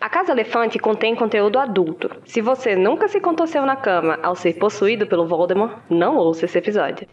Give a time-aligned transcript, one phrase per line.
[0.00, 2.08] A Casa Elefante contém conteúdo adulto.
[2.24, 6.56] Se você nunca se contorceu na cama ao ser possuído pelo Voldemort, não ouça esse
[6.56, 7.06] episódio.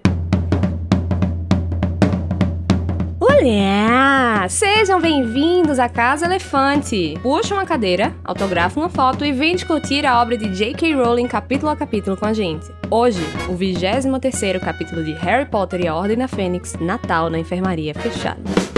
[3.19, 4.47] Olá!
[4.47, 7.15] Sejam bem-vindos à Casa Elefante!
[7.21, 10.93] Puxa uma cadeira, autografa uma foto e vem discutir a obra de J.K.
[10.93, 12.71] Rowling capítulo a capítulo com a gente.
[12.89, 17.93] Hoje, o 23º capítulo de Harry Potter e a Ordem da Fênix, Natal na Enfermaria
[17.93, 18.76] Fechada.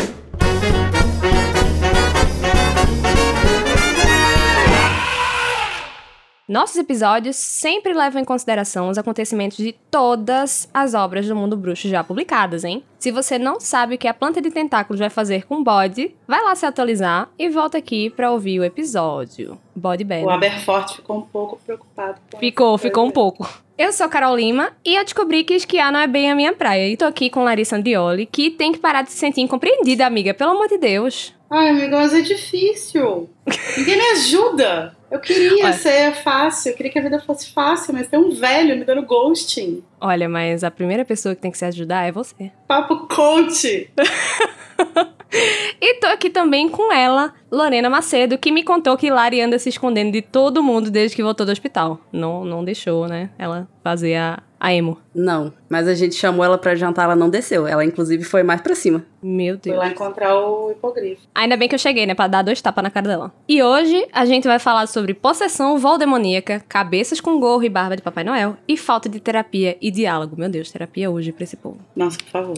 [6.49, 11.87] Nossos episódios sempre levam em consideração os acontecimentos de todas as obras do mundo bruxo
[11.87, 12.83] já publicadas, hein?
[12.97, 16.15] Se você não sabe o que a planta de tentáculos vai fazer com o bode,
[16.27, 19.59] vai lá se atualizar e volta aqui para ouvir o episódio.
[19.75, 20.25] Bode bem.
[20.25, 22.19] O Aberforth ficou um pouco preocupado.
[22.39, 23.47] ficou, ficou um pouco.
[23.77, 26.89] Eu sou Carol Lima e eu descobri que esquiar não é bem a minha praia.
[26.89, 30.33] E tô aqui com Larissa Andrioli, que tem que parar de se sentir incompreendida, amiga.
[30.33, 31.31] Pelo amor de Deus.
[31.47, 33.29] Ai, amigo, mas é difícil.
[33.77, 34.98] Ninguém me ajuda.
[35.11, 35.73] Eu queria Olha.
[35.73, 39.01] ser fácil, eu queria que a vida fosse fácil, mas tem um velho me dando
[39.01, 39.83] ghosting.
[39.99, 42.51] Olha, mas a primeira pessoa que tem que se ajudar é você.
[42.67, 43.89] Papo coach!
[45.81, 49.69] e tô aqui também com ela, Lorena Macedo, que me contou que Lari anda se
[49.69, 51.99] escondendo de todo mundo desde que voltou do hospital.
[52.11, 53.31] Não, não deixou, né?
[53.37, 54.97] Ela fazer a, a emo.
[55.15, 57.65] Não, mas a gente chamou ela para jantar, ela não desceu.
[57.65, 59.03] Ela, inclusive, foi mais para cima.
[59.21, 59.75] Meu Deus.
[59.75, 61.21] Foi lá encontrar o hipogrifo.
[61.33, 62.13] Ainda bem que eu cheguei, né?
[62.13, 63.31] Pra dar dois tapas na cara dela.
[63.47, 68.01] E hoje a gente vai falar sobre possessão voldemoníaca, cabeças com gorro e barba de
[68.01, 70.35] Papai Noel e falta de terapia e diálogo.
[70.37, 71.79] Meu Deus, terapia hoje pra esse povo.
[71.95, 72.57] Nossa, por favor.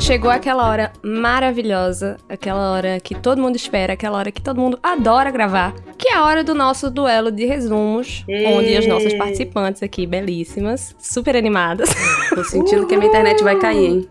[0.00, 4.76] Chegou aquela hora maravilhosa, aquela hora que todo mundo espera, aquela hora que todo mundo
[4.82, 8.46] adora gravar, que é a hora do nosso duelo de resumos, e...
[8.46, 11.88] onde as nossas participantes aqui, belíssimas, super animadas.
[12.30, 12.88] Tô sentindo Uhul.
[12.88, 14.08] que a minha internet vai cair, hein?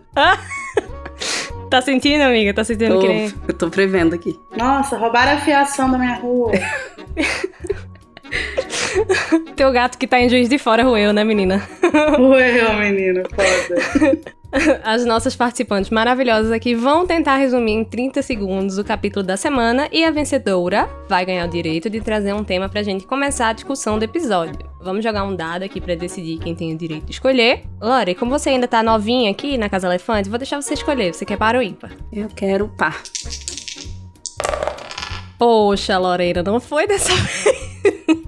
[1.72, 2.52] Tá sentindo, amiga?
[2.52, 3.32] Tá sentindo tô, que nem...
[3.48, 4.38] Eu tô prevendo aqui.
[4.54, 6.52] Nossa, roubaram a fiação da minha rua.
[9.56, 11.66] Teu gato que tá em Juiz de Fora roeu, né, menina?
[12.18, 14.18] Roeu, menino, foda.
[14.84, 19.88] As nossas participantes maravilhosas aqui vão tentar resumir em 30 segundos o capítulo da semana
[19.90, 23.54] e a vencedora vai ganhar o direito de trazer um tema pra gente começar a
[23.54, 24.71] discussão do episódio.
[24.82, 27.62] Vamos jogar um dado aqui para decidir quem tem o direito de escolher.
[27.80, 31.14] Lore, como você ainda tá novinha aqui na Casa Elefante, vou deixar você escolher.
[31.14, 31.92] Você quer par ou ímpar?
[32.12, 33.00] Eu quero par.
[35.38, 37.62] Poxa, Lorena, não foi dessa vez.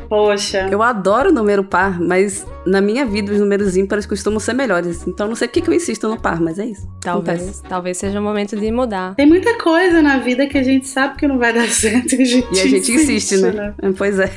[0.09, 0.69] Poxa.
[0.71, 5.07] Eu adoro o número par, mas na minha vida os números ímpares costumam ser melhores.
[5.09, 6.89] Então não sei por que eu insisto no par, mas é isso.
[7.01, 7.63] Talvez, Acontece.
[7.69, 9.15] talvez seja o momento de mudar.
[9.17, 12.23] Tem muita coisa na vida que a gente sabe que não vai dar certo e
[12.23, 13.75] a gente, e a gente insiste, né?
[13.81, 13.95] né?
[13.97, 14.31] Pois é.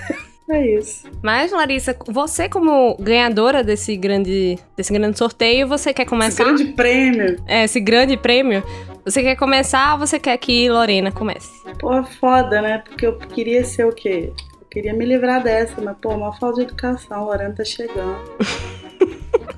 [0.49, 1.09] É isso.
[1.21, 6.43] Mas, Larissa, você como ganhadora desse grande, desse grande sorteio, você quer começar?
[6.43, 7.35] Esse grande prêmio.
[7.45, 8.63] É, esse grande prêmio.
[9.03, 11.49] Você quer começar ou você quer que Lorena comece?
[11.79, 12.83] Pô, foda, né?
[12.85, 14.31] Porque eu queria ser o quê?
[14.69, 18.17] Queria me livrar dessa, mas, pô, uma falta de educação, Lorena tá chegando.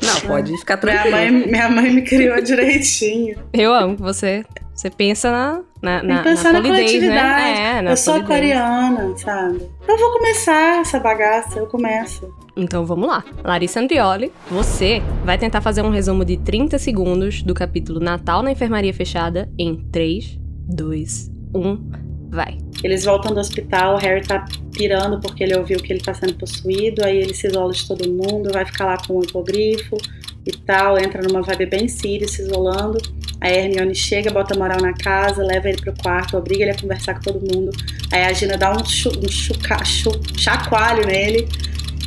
[0.01, 1.17] Não, pode ficar tranquilo.
[1.17, 3.37] Minha mãe, minha mãe me criou direitinho.
[3.53, 4.43] Eu amo você.
[4.79, 7.11] Você pensa na, na, na, pensar na, na coletividade.
[7.11, 7.79] Né?
[7.79, 9.69] É, na eu sou aquariana, sabe?
[9.85, 12.33] Eu vou começar essa bagaça, eu começo.
[12.55, 13.25] Então vamos lá.
[13.43, 18.53] Larissa Andrioli, você vai tentar fazer um resumo de 30 segundos do capítulo Natal na
[18.53, 20.39] Enfermaria Fechada em 3,
[20.69, 21.91] 2, 1
[22.29, 22.57] Vai.
[22.81, 26.35] Eles voltam do hospital, o Harry tá pirando porque ele ouviu que ele tá sendo
[26.35, 29.97] possuído, aí ele se isola de todo mundo, vai ficar lá com o hipogrifo
[30.45, 32.97] e tal, entra numa vibe bem Sirius, se isolando.
[33.41, 37.15] A Hermione chega, bota moral na casa, leva ele pro quarto, obriga ele a conversar
[37.15, 37.71] com todo mundo.
[38.11, 41.47] Aí a Gina dá um, chu, um chuca, chu, chacoalho nele,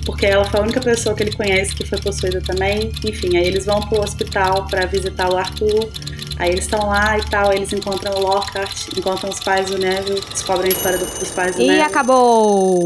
[0.05, 2.93] porque ela foi a única pessoa que ele conhece que foi possuída também.
[3.05, 5.91] Enfim, aí eles vão pro hospital para visitar o Arthur.
[6.39, 10.21] Aí eles estão lá e tal, eles encontram o Lockhart, encontram os pais do Neville,
[10.21, 11.79] descobrem a história dos pais do e Neville.
[11.79, 12.81] E acabou!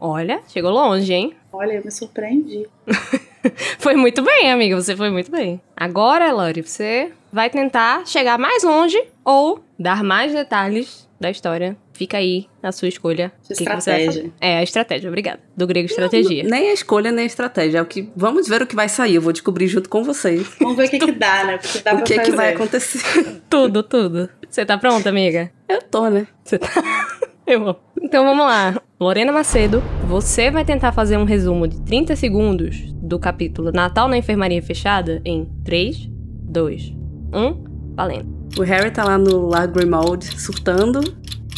[0.00, 1.34] Olha, chegou longe, hein?
[1.52, 2.66] Olha, eu me surpreendi.
[3.78, 4.76] foi muito bem, amiga.
[4.76, 5.60] Você foi muito bem.
[5.76, 11.76] Agora, Lori, você vai tentar chegar mais longe ou dar mais detalhes da história.
[11.92, 13.32] Fica aí na sua escolha.
[13.42, 14.12] Sua que que estratégia.
[14.12, 14.32] fazer.
[14.40, 15.40] É, a estratégia, obrigada.
[15.56, 16.44] Do grego estratégia.
[16.44, 17.78] Nem a escolha, nem a estratégia.
[17.78, 18.08] É o que.
[18.14, 19.16] Vamos ver o que vai sair.
[19.16, 21.56] Eu vou descobrir junto com vocês Vamos ver o que, que dá, né?
[21.56, 22.30] O que, que dá o pra que, fazer.
[22.30, 23.42] que vai acontecer.
[23.50, 24.30] tudo, tudo.
[24.48, 25.50] Você tá pronta, amiga?
[25.68, 26.26] Eu tô, né?
[26.44, 26.68] Você tá.
[27.48, 27.76] Eu amo.
[28.02, 28.78] Então vamos lá.
[29.00, 34.18] Lorena Macedo, você vai tentar fazer um resumo de 30 segundos do capítulo Natal na
[34.18, 36.10] Enfermaria Fechada em 3,
[36.42, 36.92] 2,
[37.32, 37.64] 1,
[37.96, 38.38] valendo.
[38.58, 41.00] O Harry tá lá no Lar Grimald surtando.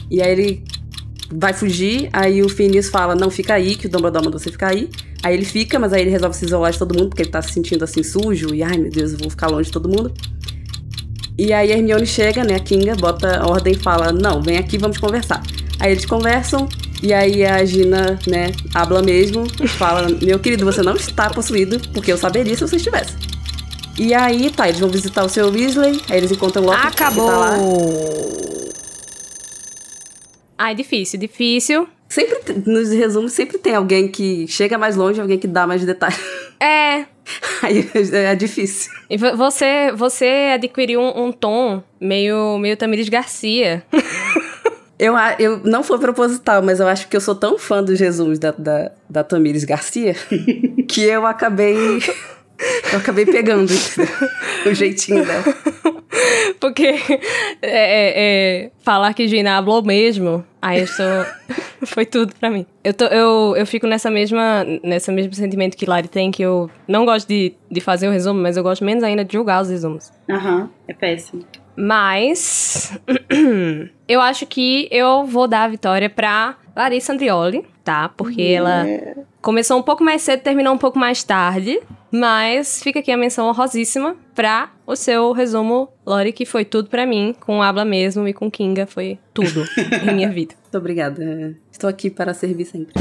[0.08, 0.64] E aí ele
[1.32, 2.08] vai fugir.
[2.12, 4.88] Aí o Phineas fala: Não, fica aí, que o Dumbledore mandou você ficar aí.
[5.24, 7.42] Aí ele fica, mas aí ele resolve se isolar de todo mundo, porque ele tá
[7.42, 8.54] se sentindo assim sujo.
[8.54, 10.14] E ai meu Deus, eu vou ficar longe de todo mundo.
[11.38, 12.56] E aí a Hermione chega, né?
[12.56, 15.42] A Kinga bota a ordem e fala: Não, vem aqui, vamos conversar.
[15.78, 16.68] Aí eles conversam.
[17.02, 22.12] E aí a Gina, né, habla mesmo, fala: Meu querido, você não está possuído, porque
[22.12, 23.16] eu saberia se você estivesse.
[23.98, 26.86] E aí, tá, eles vão visitar o seu Weasley, aí eles encontram o Locke, que
[26.86, 27.26] Acabou!
[27.26, 27.56] tá lá.
[30.56, 31.88] Ai, difícil, difícil.
[32.08, 36.18] Sempre, nos resumos, sempre tem alguém que chega mais longe, alguém que dá mais detalhes.
[36.60, 37.04] É.
[37.62, 38.92] Aí é difícil.
[39.08, 43.82] e vo- Você, você adquiriu um, um tom meio, meio Tamires Garcia.
[45.02, 48.38] Eu, eu não foi proposital, mas eu acho que eu sou tão fã dos resumos
[48.38, 50.14] da, da, da Tamires Garcia
[50.86, 51.74] que eu acabei.
[52.92, 53.72] Eu acabei pegando
[54.66, 55.42] o jeitinho dela.
[56.60, 57.00] Porque é,
[57.62, 58.12] é,
[58.66, 61.06] é, falar que Gina hablou mesmo, aí eu sou.
[61.86, 62.66] Foi tudo pra mim.
[62.84, 66.70] Eu, tô, eu, eu fico nessa mesma, nessa mesmo sentimento que Lari tem, que eu
[66.86, 69.70] não gosto de, de fazer o resumo, mas eu gosto menos ainda de julgar os
[69.70, 70.12] resumos.
[70.28, 71.42] Aham, é péssimo.
[71.80, 72.92] Mas.
[74.06, 78.08] eu acho que eu vou dar a vitória pra Larissa Andrioli, tá?
[78.10, 78.84] Porque ela
[79.40, 81.80] começou um pouco mais cedo, terminou um pouco mais tarde.
[82.12, 87.06] Mas fica aqui a menção honrosíssima pra o seu resumo, Lori, que foi tudo pra
[87.06, 87.34] mim.
[87.38, 89.64] Com Habla mesmo e com Kinga foi tudo
[90.02, 90.54] em minha vida.
[90.60, 91.56] Muito obrigada.
[91.70, 92.92] Estou aqui para servir sempre.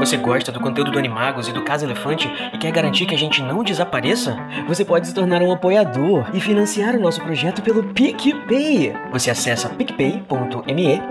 [0.00, 3.18] Você gosta do conteúdo do Animagos e do Casa Elefante e quer garantir que a
[3.18, 4.34] gente não desapareça?
[4.66, 8.94] Você pode se tornar um apoiador e financiar o nosso projeto pelo PicPay.
[9.12, 11.02] Você acessa picpay.me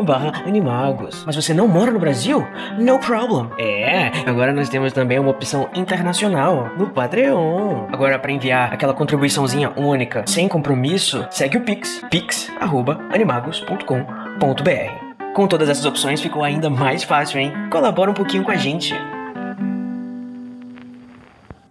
[0.43, 1.23] Animagos.
[1.23, 2.43] Mas você não mora no Brasil?
[2.79, 3.51] No problem.
[3.59, 7.85] É, agora nós temos também uma opção internacional no Patreon.
[7.91, 14.98] Agora, para enviar aquela contribuiçãozinha única, sem compromisso, segue o Pix, pix.animagos.com.br.
[15.33, 17.53] Com todas essas opções ficou ainda mais fácil, hein?
[17.71, 18.93] Colabora um pouquinho com a gente.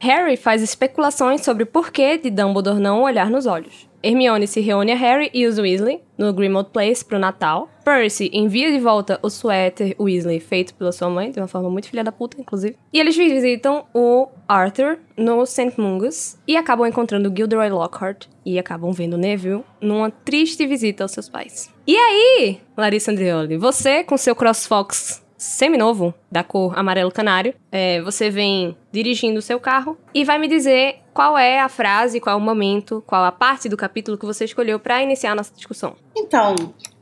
[0.00, 3.87] Harry faz especulações sobre o porquê de Dumbledore não olhar nos olhos.
[4.02, 7.68] Hermione se reúne a Harry e os Weasley no Grimmauld Place pro Natal.
[7.84, 11.88] Percy envia de volta o suéter Weasley feito pela sua mãe, de uma forma muito
[11.88, 12.76] filha da puta, inclusive.
[12.92, 15.74] E eles visitam o Arthur no St.
[15.78, 21.28] Mungus e acabam encontrando Gilderoy Lockhart e acabam vendo Neville numa triste visita aos seus
[21.28, 21.72] pais.
[21.86, 27.54] E aí, Larissa Andrioli, você com seu CrossFox seminovo, da cor amarelo canário.
[27.70, 32.20] É, você vem dirigindo o seu carro e vai me dizer qual é a frase,
[32.20, 35.34] qual é o momento, qual a parte do capítulo que você escolheu para iniciar a
[35.36, 35.94] nossa discussão.
[36.16, 36.54] Então,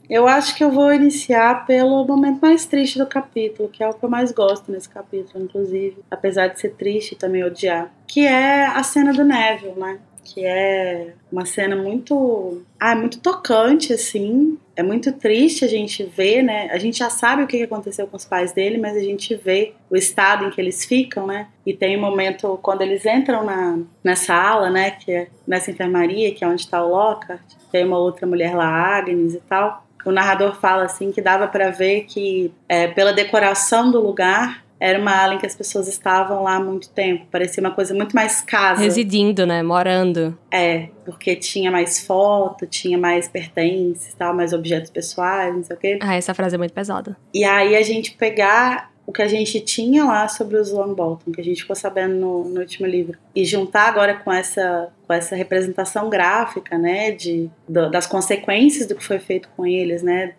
[0.09, 3.93] eu acho que eu vou iniciar pelo momento mais triste do capítulo, que é o
[3.93, 8.67] que eu mais gosto nesse capítulo, inclusive, apesar de ser triste também odiar, que é
[8.67, 9.99] a cena do Neville, né?
[10.34, 14.58] Que é uma cena muito, ah, muito tocante assim.
[14.74, 16.69] É muito triste a gente ver, né?
[16.70, 19.74] A gente já sabe o que aconteceu com os pais dele, mas a gente vê
[19.89, 21.48] o estado em que eles ficam, né?
[21.65, 24.91] E tem um momento quando eles entram na, nessa ala, né?
[24.91, 27.41] Que é nessa enfermaria, que é onde está o Lockhart.
[27.70, 31.70] Tem uma outra mulher lá, Agnes e tal o narrador fala assim que dava para
[31.70, 36.43] ver que é, pela decoração do lugar era uma ala em que as pessoas estavam
[36.43, 37.27] lá há muito tempo.
[37.31, 38.81] Parecia uma coisa muito mais casa.
[38.81, 39.63] Residindo, né?
[39.63, 40.37] Morando.
[40.51, 45.79] É, porque tinha mais foto, tinha mais pertences, tal, mais objetos pessoais, não sei o
[45.79, 45.99] quê.
[46.03, 47.17] Ah, essa frase é muito pesada.
[47.33, 51.41] E aí a gente pegar o que a gente tinha lá sobre os Longbolton, que
[51.41, 55.36] a gente ficou sabendo no, no último livro, e juntar agora com essa com essa
[55.36, 60.34] representação gráfica, né, de do, das consequências do que foi feito com eles, né,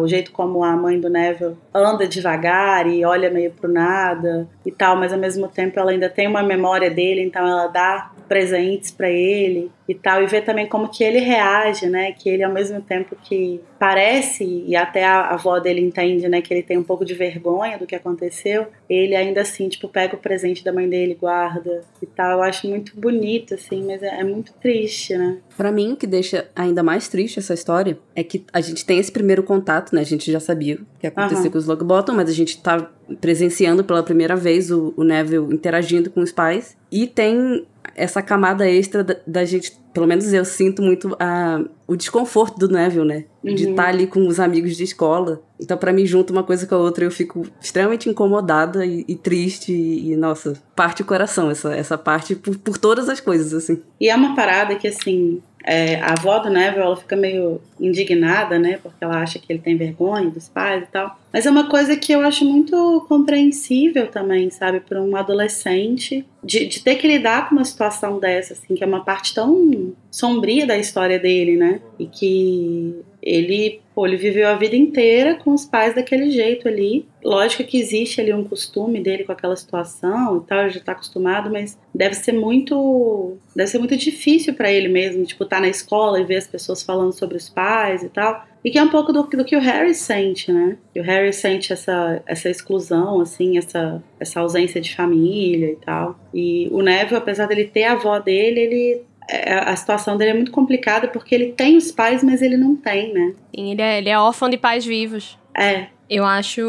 [0.00, 4.70] o jeito como a mãe do Neville anda devagar e olha meio pro nada e
[4.70, 8.90] tal, mas ao mesmo tempo ela ainda tem uma memória dele, então ela dá presentes
[8.90, 12.52] para ele e tal, e ver também como que ele reage, né, que ele ao
[12.52, 16.76] mesmo tempo que parece, e até a, a avó dele entende, né, que ele tem
[16.76, 20.72] um pouco de vergonha do que aconteceu, ele ainda assim, tipo, pega o presente da
[20.72, 25.16] mãe dele, guarda e tal, eu acho muito bonito, assim, mas é, é muito triste,
[25.16, 25.38] né.
[25.56, 28.98] Pra mim, o que deixa ainda mais triste essa história é que a gente tem
[28.98, 30.00] esse primeiro contato, né?
[30.00, 31.50] A gente já sabia que aconteceu Aham.
[31.50, 36.10] com os Longbottom, mas a gente tá presenciando pela primeira vez o, o Neville interagindo
[36.10, 36.76] com os pais.
[36.90, 41.96] E tem essa camada extra da, da gente, pelo menos eu sinto muito a, o
[41.96, 43.24] desconforto do Neville, né?
[43.42, 43.70] De Uhum.
[43.70, 45.42] estar ali com os amigos de escola.
[45.60, 49.16] Então, pra mim, junto uma coisa com a outra, eu fico extremamente incomodada e, e
[49.16, 49.72] triste.
[49.72, 53.82] E, e, nossa, parte o coração essa, essa parte por, por todas as coisas, assim.
[54.00, 58.56] E é uma parada que, assim, é, a avó do Neville, ela fica meio indignada,
[58.56, 58.78] né?
[58.80, 61.18] Porque ela acha que ele tem vergonha dos pais e tal.
[61.32, 64.80] Mas é uma coisa que eu acho muito compreensível também, sabe?
[64.80, 68.86] Para um adolescente, de, de ter que lidar com uma situação dessa, assim, que é
[68.86, 71.80] uma parte tão sombria da história dele, né?
[71.98, 77.06] E que ele, pô, ele viveu a vida inteira com os pais daquele jeito ali.
[77.22, 80.92] Lógico que existe ali um costume dele com aquela situação e tal, ele já tá
[80.92, 85.68] acostumado, mas deve ser muito, deve ser muito difícil para ele mesmo, tipo, estar na
[85.68, 88.46] escola e ver as pessoas falando sobre os pais e tal.
[88.64, 90.76] E que é um pouco do, do que o Harry sente, né?
[90.92, 96.18] Que o Harry sente essa, essa exclusão, assim, essa, essa ausência de família e tal.
[96.34, 100.34] E o Neville, apesar dele ter a avó dele, ele é, a situação dele é
[100.34, 103.34] muito complicada porque ele tem os pais, mas ele não tem, né?
[103.54, 105.38] Sim, ele é, ele é órfão de pais vivos.
[105.56, 106.60] É, Eu acho.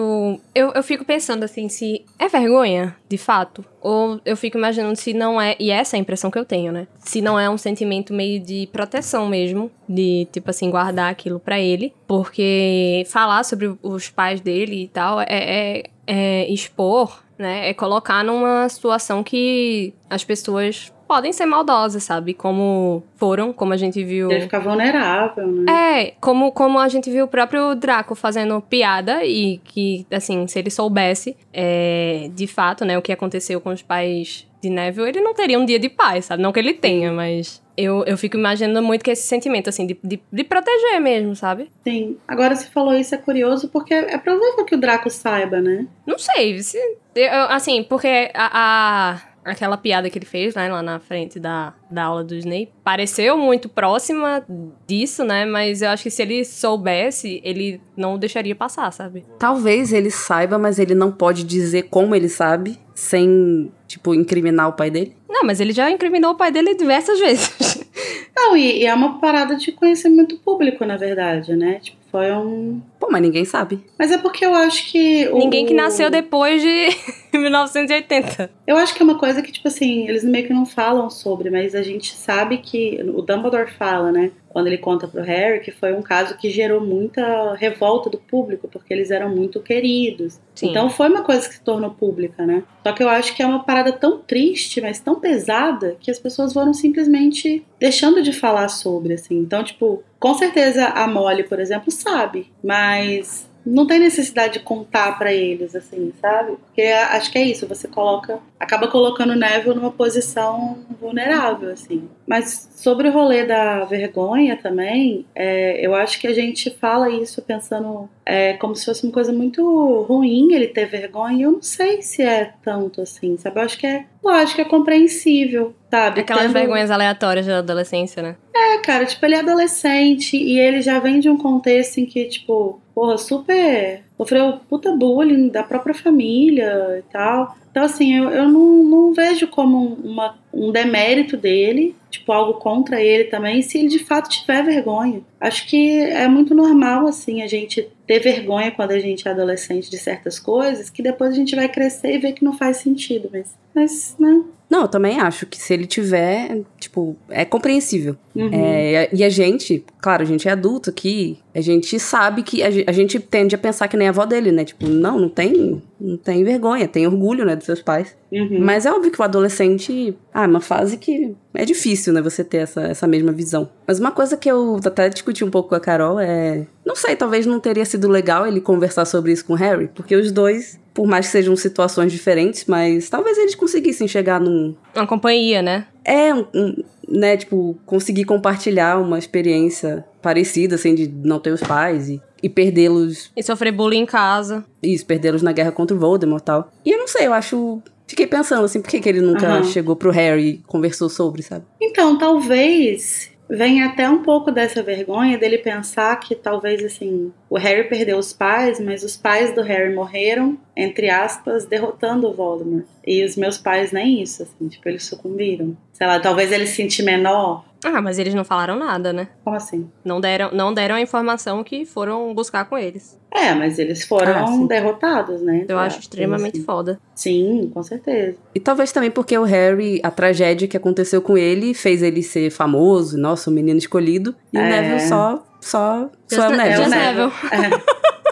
[0.53, 3.63] Eu, eu fico pensando assim, se é vergonha, de fato.
[3.81, 5.55] Ou eu fico imaginando se não é.
[5.59, 6.87] E essa é a impressão que eu tenho, né?
[6.99, 9.71] Se não é um sentimento meio de proteção mesmo.
[9.87, 11.93] De, tipo assim, guardar aquilo pra ele.
[12.07, 17.69] Porque falar sobre os pais dele e tal é, é, é expor, né?
[17.69, 22.35] É colocar numa situação que as pessoas podem ser maldosas, sabe?
[22.35, 24.29] Como foram, como a gente viu.
[24.31, 25.71] ele fica vulnerável, né?
[26.05, 30.59] É, como, como a gente viu o próprio Draco fazendo piada e que, assim, se
[30.59, 35.21] ele soubesse é, de fato, né, o que aconteceu com os pais de Neville, ele
[35.21, 36.43] não teria um dia de paz, sabe?
[36.43, 39.97] Não que ele tenha, mas eu, eu fico imaginando muito que esse sentimento, assim, de,
[40.03, 41.71] de, de proteger mesmo, sabe?
[41.83, 42.17] Sim.
[42.27, 45.87] Agora você falou isso é curioso porque é provável que o Draco saiba, né?
[46.05, 46.77] Não sei, se,
[47.15, 51.73] eu- assim, porque a, a- aquela piada que ele fez, né, lá na frente da,
[51.89, 54.43] da aula do Snape, pareceu muito próxima
[54.87, 59.25] disso, né, mas eu acho que se ele soubesse, ele não deixaria passar, sabe?
[59.37, 64.73] Talvez ele saiba, mas ele não pode dizer como ele sabe, sem, tipo, incriminar o
[64.73, 65.15] pai dele.
[65.27, 67.88] Não, mas ele já incriminou o pai dele diversas vezes.
[68.35, 71.79] Não, e, e é uma parada de conhecimento público, na verdade, né?
[71.81, 72.81] Tipo, foi um.
[72.99, 73.79] Pô, mas ninguém sabe.
[73.97, 75.27] Mas é porque eu acho que.
[75.29, 76.87] o- Ninguém que nasceu depois de
[77.37, 78.49] 1980.
[78.65, 81.49] Eu acho que é uma coisa que, tipo assim, eles meio que não falam sobre,
[81.49, 82.99] mas a gente sabe que.
[83.13, 84.31] O Dumbledore fala, né?
[84.49, 88.67] Quando ele conta pro Harry que foi um caso que gerou muita revolta do público,
[88.67, 90.39] porque eles eram muito queridos.
[90.55, 90.69] Sim.
[90.69, 92.63] Então foi uma coisa que se tornou pública, né?
[92.85, 96.19] Só que eu acho que é uma parada tão triste, mas tão pesada, que as
[96.19, 99.37] pessoas foram simplesmente deixando de falar sobre, assim.
[99.37, 105.17] Então, tipo, com certeza a Molly, por exemplo, sabe, mas não tem necessidade de contar
[105.17, 106.57] pra eles, assim, sabe?
[106.65, 112.09] Porque acho que é isso, você coloca, acaba colocando o Neville numa posição vulnerável, assim.
[112.27, 117.41] Mas sobre o rolê da vergonha também, é, eu acho que a gente fala isso
[117.41, 121.39] pensando é, como se fosse uma coisa muito ruim ele ter vergonha.
[121.39, 123.59] e Eu não sei se é tanto assim, sabe?
[123.59, 126.21] Eu acho que é, lógico, é compreensível, sabe?
[126.21, 128.35] Aquelas Tendo- vergonhas aleatórias da adolescência, né?
[128.55, 132.25] é, cara, tipo, ele é adolescente e ele já vem de um contexto em que,
[132.25, 134.03] tipo, porra, super.
[134.19, 137.55] Sofreu puta bullying da própria família e tal.
[137.71, 143.01] Então, assim, eu, eu não, não vejo como uma, um demérito dele, tipo, algo contra
[143.01, 145.21] ele também, se ele de fato tiver vergonha.
[145.39, 149.89] Acho que é muito normal, assim, a gente ter vergonha quando a gente é adolescente
[149.89, 153.29] de certas coisas, que depois a gente vai crescer e ver que não faz sentido,
[153.31, 153.57] mas.
[153.73, 154.43] Mas, né?
[154.69, 158.15] Não, eu também acho que se ele tiver, tipo, é compreensível.
[158.35, 158.49] Uhum.
[158.51, 162.71] É, e a gente, claro, a gente é adulto aqui, a gente sabe que a,
[162.71, 164.63] ge- a gente tende a pensar que nem a avó dele, né?
[164.65, 168.15] Tipo, não, não tem, não tem vergonha, tem orgulho, né, dos seus pais.
[168.31, 168.59] Uhum.
[168.59, 172.43] Mas é óbvio que o adolescente, ah, é uma fase que é difícil, né, você
[172.43, 173.69] ter essa, essa mesma visão.
[173.87, 177.15] Mas uma coisa que eu até discuti um pouco com a Carol é, não sei,
[177.15, 180.79] talvez não teria sido legal ele conversar sobre isso com o Harry, porque os dois,
[180.93, 185.87] por mais que sejam situações diferentes, mas talvez eles conseguissem chegar num, Uma companhia, né?
[186.05, 191.61] é, um, um, né, tipo, conseguir compartilhar uma experiência parecida, assim, de não ter os
[191.61, 194.63] pais e, e perdê-los, E sofrer bullying em casa.
[194.83, 196.71] isso, perdê-los na guerra contra o Voldemort e tal.
[196.85, 197.81] E eu não sei, eu acho...
[198.07, 199.63] Fiquei pensando, assim, por que, que ele nunca Aham.
[199.63, 201.63] chegou pro Harry e conversou sobre, sabe?
[201.79, 207.87] Então, talvez venha até um pouco dessa vergonha dele pensar que talvez assim o Harry
[207.89, 212.85] perdeu os pais, mas os pais do Harry morreram, entre aspas, derrotando o Voldemort.
[213.05, 215.75] E os meus pais nem isso, assim, tipo, eles sucumbiram.
[215.93, 217.65] Sei lá, talvez ele se sente menor.
[217.83, 219.29] Ah, mas eles não falaram nada, né?
[219.43, 219.89] Como assim?
[220.03, 223.17] Não deram, não deram a informação que foram buscar com eles.
[223.33, 225.65] É, mas eles foram Ah, derrotados, né?
[225.67, 226.65] Eu acho extremamente assim.
[226.65, 226.99] foda.
[227.15, 228.35] Sim, com certeza.
[228.53, 232.49] E talvez também porque o Harry, a tragédia que aconteceu com ele, fez ele ser
[232.49, 234.35] famoso, nossa, o menino escolhido.
[234.51, 234.81] E o É.
[234.81, 236.75] Neville só, só, só é o Neville.
[236.83, 237.31] Just Neville.
[237.51, 237.83] Neville.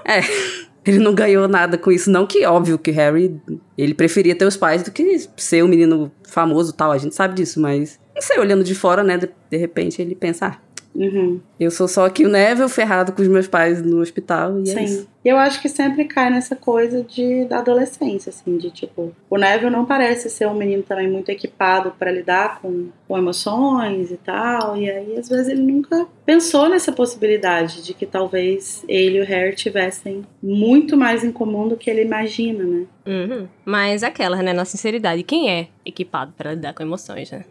[0.06, 0.22] É.
[0.86, 2.10] Ele não ganhou nada com isso.
[2.10, 3.40] Não que, óbvio, que Harry,
[3.78, 6.92] ele preferia ter os pais do que ser um menino famoso e tal.
[6.94, 8.00] A gente sabe disso, mas...
[8.16, 9.18] Não sei, olhando de fora, né?
[9.18, 10.58] De, de repente ele pensa, ah,
[10.96, 11.40] Uhum.
[11.60, 14.74] eu sou só aqui o Neville ferrado com os meus pais no hospital e é
[14.74, 14.84] Sim.
[14.84, 15.08] isso.
[15.28, 19.38] E eu acho que sempre cai nessa coisa de, da adolescência, assim, de tipo, o
[19.38, 24.16] Neville não parece ser um menino também muito equipado para lidar com, com emoções e
[24.16, 29.22] tal, e aí às vezes ele nunca pensou nessa possibilidade de que talvez ele e
[29.22, 32.86] o Harry tivessem muito mais em comum do que ele imagina, né?
[33.06, 33.50] Uhum.
[33.66, 34.54] Mas aquela, né?
[34.54, 37.44] Na sinceridade, quem é equipado pra lidar com emoções, né?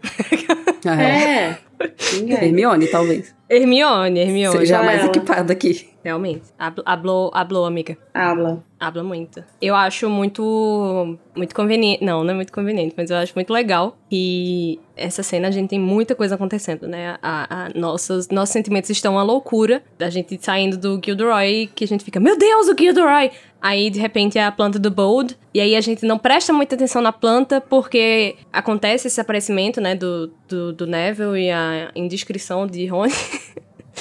[0.86, 1.56] É.
[2.16, 2.36] Ninguém.
[2.36, 3.34] Hermione, talvez.
[3.50, 4.58] Hermione, Hermione.
[4.58, 5.08] Seja mais ela.
[5.08, 5.88] equipada aqui.
[6.06, 6.44] Realmente.
[6.56, 7.98] Habl- Hablou, hablou, amiga.
[8.14, 8.62] Habla.
[8.78, 9.42] Habla muito.
[9.60, 12.04] Eu acho muito muito conveniente.
[12.04, 15.70] Não, não é muito conveniente, mas eu acho muito legal que essa cena a gente
[15.70, 17.16] tem muita coisa acontecendo, né?
[17.20, 19.82] A, a- nossos, nossos sentimentos estão uma loucura.
[19.98, 23.32] Da gente saindo do Gilderoy, que a gente fica, meu Deus, o Gilderoy!
[23.60, 25.36] Aí, de repente, é a planta do Bold.
[25.52, 29.96] E aí a gente não presta muita atenção na planta, porque acontece esse aparecimento, né,
[29.96, 33.12] do, do, do Neville e a indiscrição de Rony.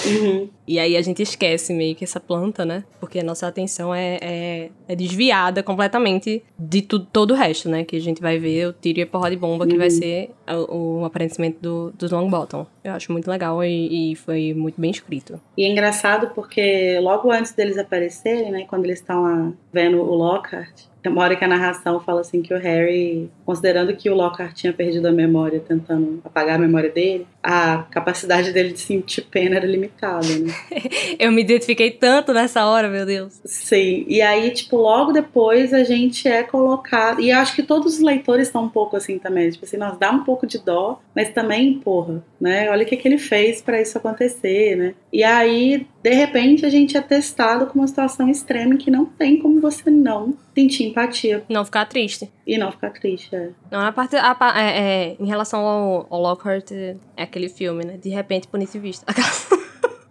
[0.05, 0.49] Uhum.
[0.67, 2.83] E aí a gente esquece meio que essa planta, né?
[2.99, 7.83] Porque a nossa atenção é, é, é desviada completamente de tudo, todo o resto, né?
[7.83, 10.31] Que a gente vai ver o tiro e a porra de bomba, que vai ser
[10.69, 12.65] o, o aparecimento do, dos Longbottom.
[12.83, 15.39] Eu acho muito legal e, e foi muito bem escrito.
[15.57, 20.15] E é engraçado porque logo antes deles aparecerem, né, quando eles estão lá vendo o
[20.15, 24.15] Lockhart, tem uma hora que a narração fala assim que o Harry, considerando que o
[24.15, 29.21] Lockhart tinha perdido a memória, tentando apagar a memória dele, a capacidade dele de sentir
[29.21, 30.51] pena era limitada, né?
[31.19, 33.39] Eu me identifiquei tanto nessa hora, meu Deus.
[33.45, 37.21] Sim, e aí, tipo, logo depois a gente é colocado.
[37.21, 39.49] E acho que todos os leitores estão um pouco assim também.
[39.49, 42.69] Tipo assim, nós dá um pouco de dó, mas também, porra, né?
[42.69, 44.93] Olha o que, que ele fez pra isso acontecer, né?
[45.11, 49.05] E aí, de repente, a gente é testado com uma situação extrema em que não
[49.05, 52.29] tem como você não sentir empatia Não ficar triste.
[52.47, 53.35] e não ficar triste.
[53.35, 53.49] É.
[53.71, 54.77] Não, a parte, a, pa- é,
[55.11, 57.97] é, em relação ao, ao Lockhart, é aquele filme, né?
[58.01, 59.05] De repente, punitivista.
[59.11, 59.13] é,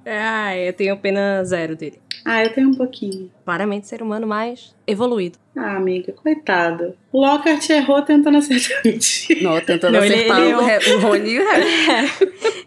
[0.06, 1.98] ai, eu tenho pena zero dele.
[2.24, 3.30] Ah, eu tenho um pouquinho.
[3.44, 5.38] Claramente, ser humano mais evoluído.
[5.56, 6.94] Ah, amiga, coitado.
[7.12, 8.82] O Lockhart errou tentando acertar.
[9.42, 11.68] Não, tentando Não, ele- acertar ele- o, Re- o Rony e o Harry.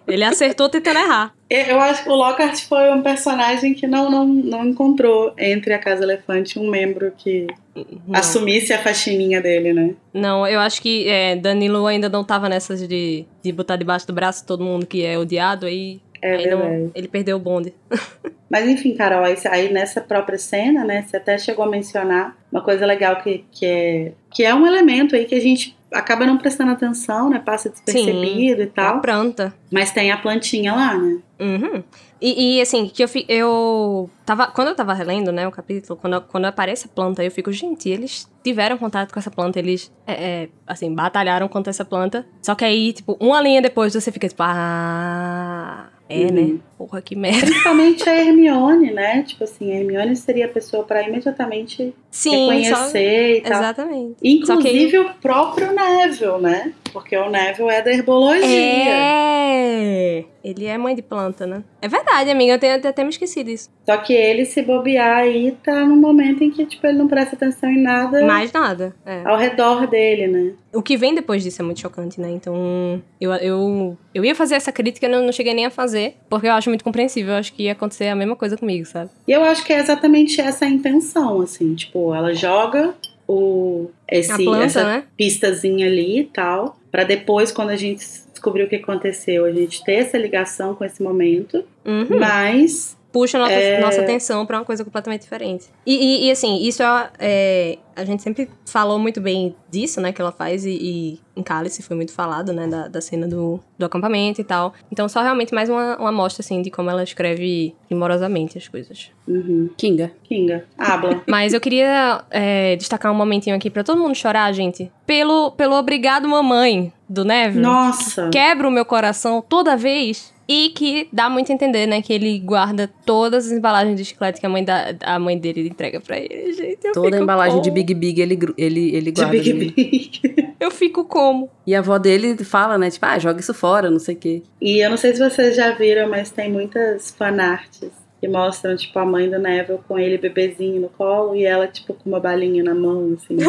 [0.08, 1.34] Ele acertou tentando errar.
[1.50, 5.80] Eu acho que o Lockhart foi um personagem que não, não, não encontrou entre a
[5.80, 8.18] Casa Elefante um membro que Não.
[8.20, 9.94] assumisse a faxininha dele, né?
[10.14, 14.14] Não, eu acho que é, Danilo ainda não tava nessas de, de botar debaixo do
[14.14, 17.74] braço todo mundo que é odiado, aí, É aí não- ele perdeu o bonde.
[18.50, 22.62] Mas enfim, Carol, aí, aí nessa própria cena, né, você até chegou a mencionar uma
[22.62, 26.38] coisa legal que, que, é, que é um elemento aí que a gente acaba não
[26.38, 27.40] prestando atenção, né?
[27.40, 29.02] Passa despercebido e A tal.
[29.02, 29.54] planta.
[29.72, 31.20] Mas tem a plantinha lá, né?
[31.40, 31.84] Uhum.
[32.20, 34.48] E, e, assim, que eu, eu tava.
[34.48, 37.88] Quando eu tava relendo, né, o capítulo, quando, quando aparece a planta, eu fico, gente,
[37.90, 42.26] eles tiveram contato com essa planta, eles, é, é, assim, batalharam contra essa planta.
[42.42, 45.90] Só que aí, tipo, uma linha depois você fica, tipo, ah.
[46.10, 46.32] É, Uhum.
[46.32, 46.60] né?
[46.78, 47.42] Porra, que merda.
[47.48, 49.24] Principalmente a Hermione, né?
[49.24, 52.38] Tipo assim, a Hermione seria a pessoa pra imediatamente Sim, só...
[52.52, 53.60] reconhecer e tal.
[53.60, 54.16] Exatamente.
[54.24, 56.72] Inclusive o próprio Neville, né?
[56.94, 58.46] Porque o Neville é da herbologia.
[58.48, 60.24] É!
[60.44, 61.64] Ele é mãe de planta, né?
[61.82, 62.54] É verdade, amiga.
[62.54, 63.70] Eu tenho até, até me esquecido disso.
[63.86, 67.36] Só que ele se bobear aí tá num momento em que, tipo, ele não presta
[67.36, 68.96] atenção em nada Mais nada.
[69.06, 69.24] É.
[69.26, 70.54] ao redor dele, né?
[70.78, 72.30] O que vem depois disso é muito chocante, né?
[72.30, 76.16] Então, eu, eu, eu ia fazer essa crítica, eu não, não cheguei nem a fazer,
[76.30, 77.34] porque eu acho muito compreensível.
[77.34, 79.10] Eu acho que ia acontecer a mesma coisa comigo, sabe?
[79.28, 81.74] E eu acho que é exatamente essa a intenção, assim.
[81.74, 82.94] Tipo, ela joga
[83.28, 85.04] o, esse, planta, essa né?
[85.18, 89.84] pistazinha ali e tal, pra depois, quando a gente descobrir o que aconteceu, a gente
[89.84, 91.64] ter essa ligação com esse momento.
[91.84, 92.20] Uhum.
[92.20, 93.80] Mas Puxa nossa, É.
[93.80, 95.66] nossa atenção pra uma coisa completamente diferente.
[95.86, 100.12] E, e- e, assim, isso é, é, a gente sempre falou muito bem disso, né,
[100.12, 103.60] que ela faz, e, e em Cálice foi muito falado, né, da, da cena do,
[103.78, 104.74] do acampamento e tal.
[104.92, 109.10] Então, só realmente mais uma, uma amostra, assim, de como ela escreve primorosamente as coisas.
[109.28, 109.70] Uhum.
[109.76, 110.12] Kinga.
[110.24, 111.22] Kinga, habla.
[111.28, 114.92] Mas eu queria é, destacar um momentinho aqui pra todo mundo chorar, gente.
[115.06, 117.64] Pelo, pelo Obrigado Mamãe, do Neville.
[117.64, 118.30] Nossa!
[118.30, 120.38] Quebra o meu coração toda vez.
[120.50, 122.02] E que dá muito a entender, né?
[122.02, 125.68] Que ele guarda todas as embalagens de chiclete que a mãe, da, a mãe dele
[125.68, 126.80] entrega pra ele, gente.
[126.86, 127.64] Eu Toda a embalagem como?
[127.64, 129.32] de Big Big ele, gru- ele, ele De guarda.
[129.38, 129.72] Big ali.
[129.72, 130.48] Big.
[130.60, 131.50] Eu fico como?
[131.66, 132.90] E a avó dele fala, né?
[132.90, 134.42] Tipo, ah, joga isso fora, não sei o quê.
[134.60, 138.98] E eu não sei se vocês já viram, mas tem muitas fanarts que mostram, tipo,
[138.98, 142.64] a mãe do Neville com ele bebezinho no colo e ela, tipo, com uma balinha
[142.64, 143.38] na mão, assim.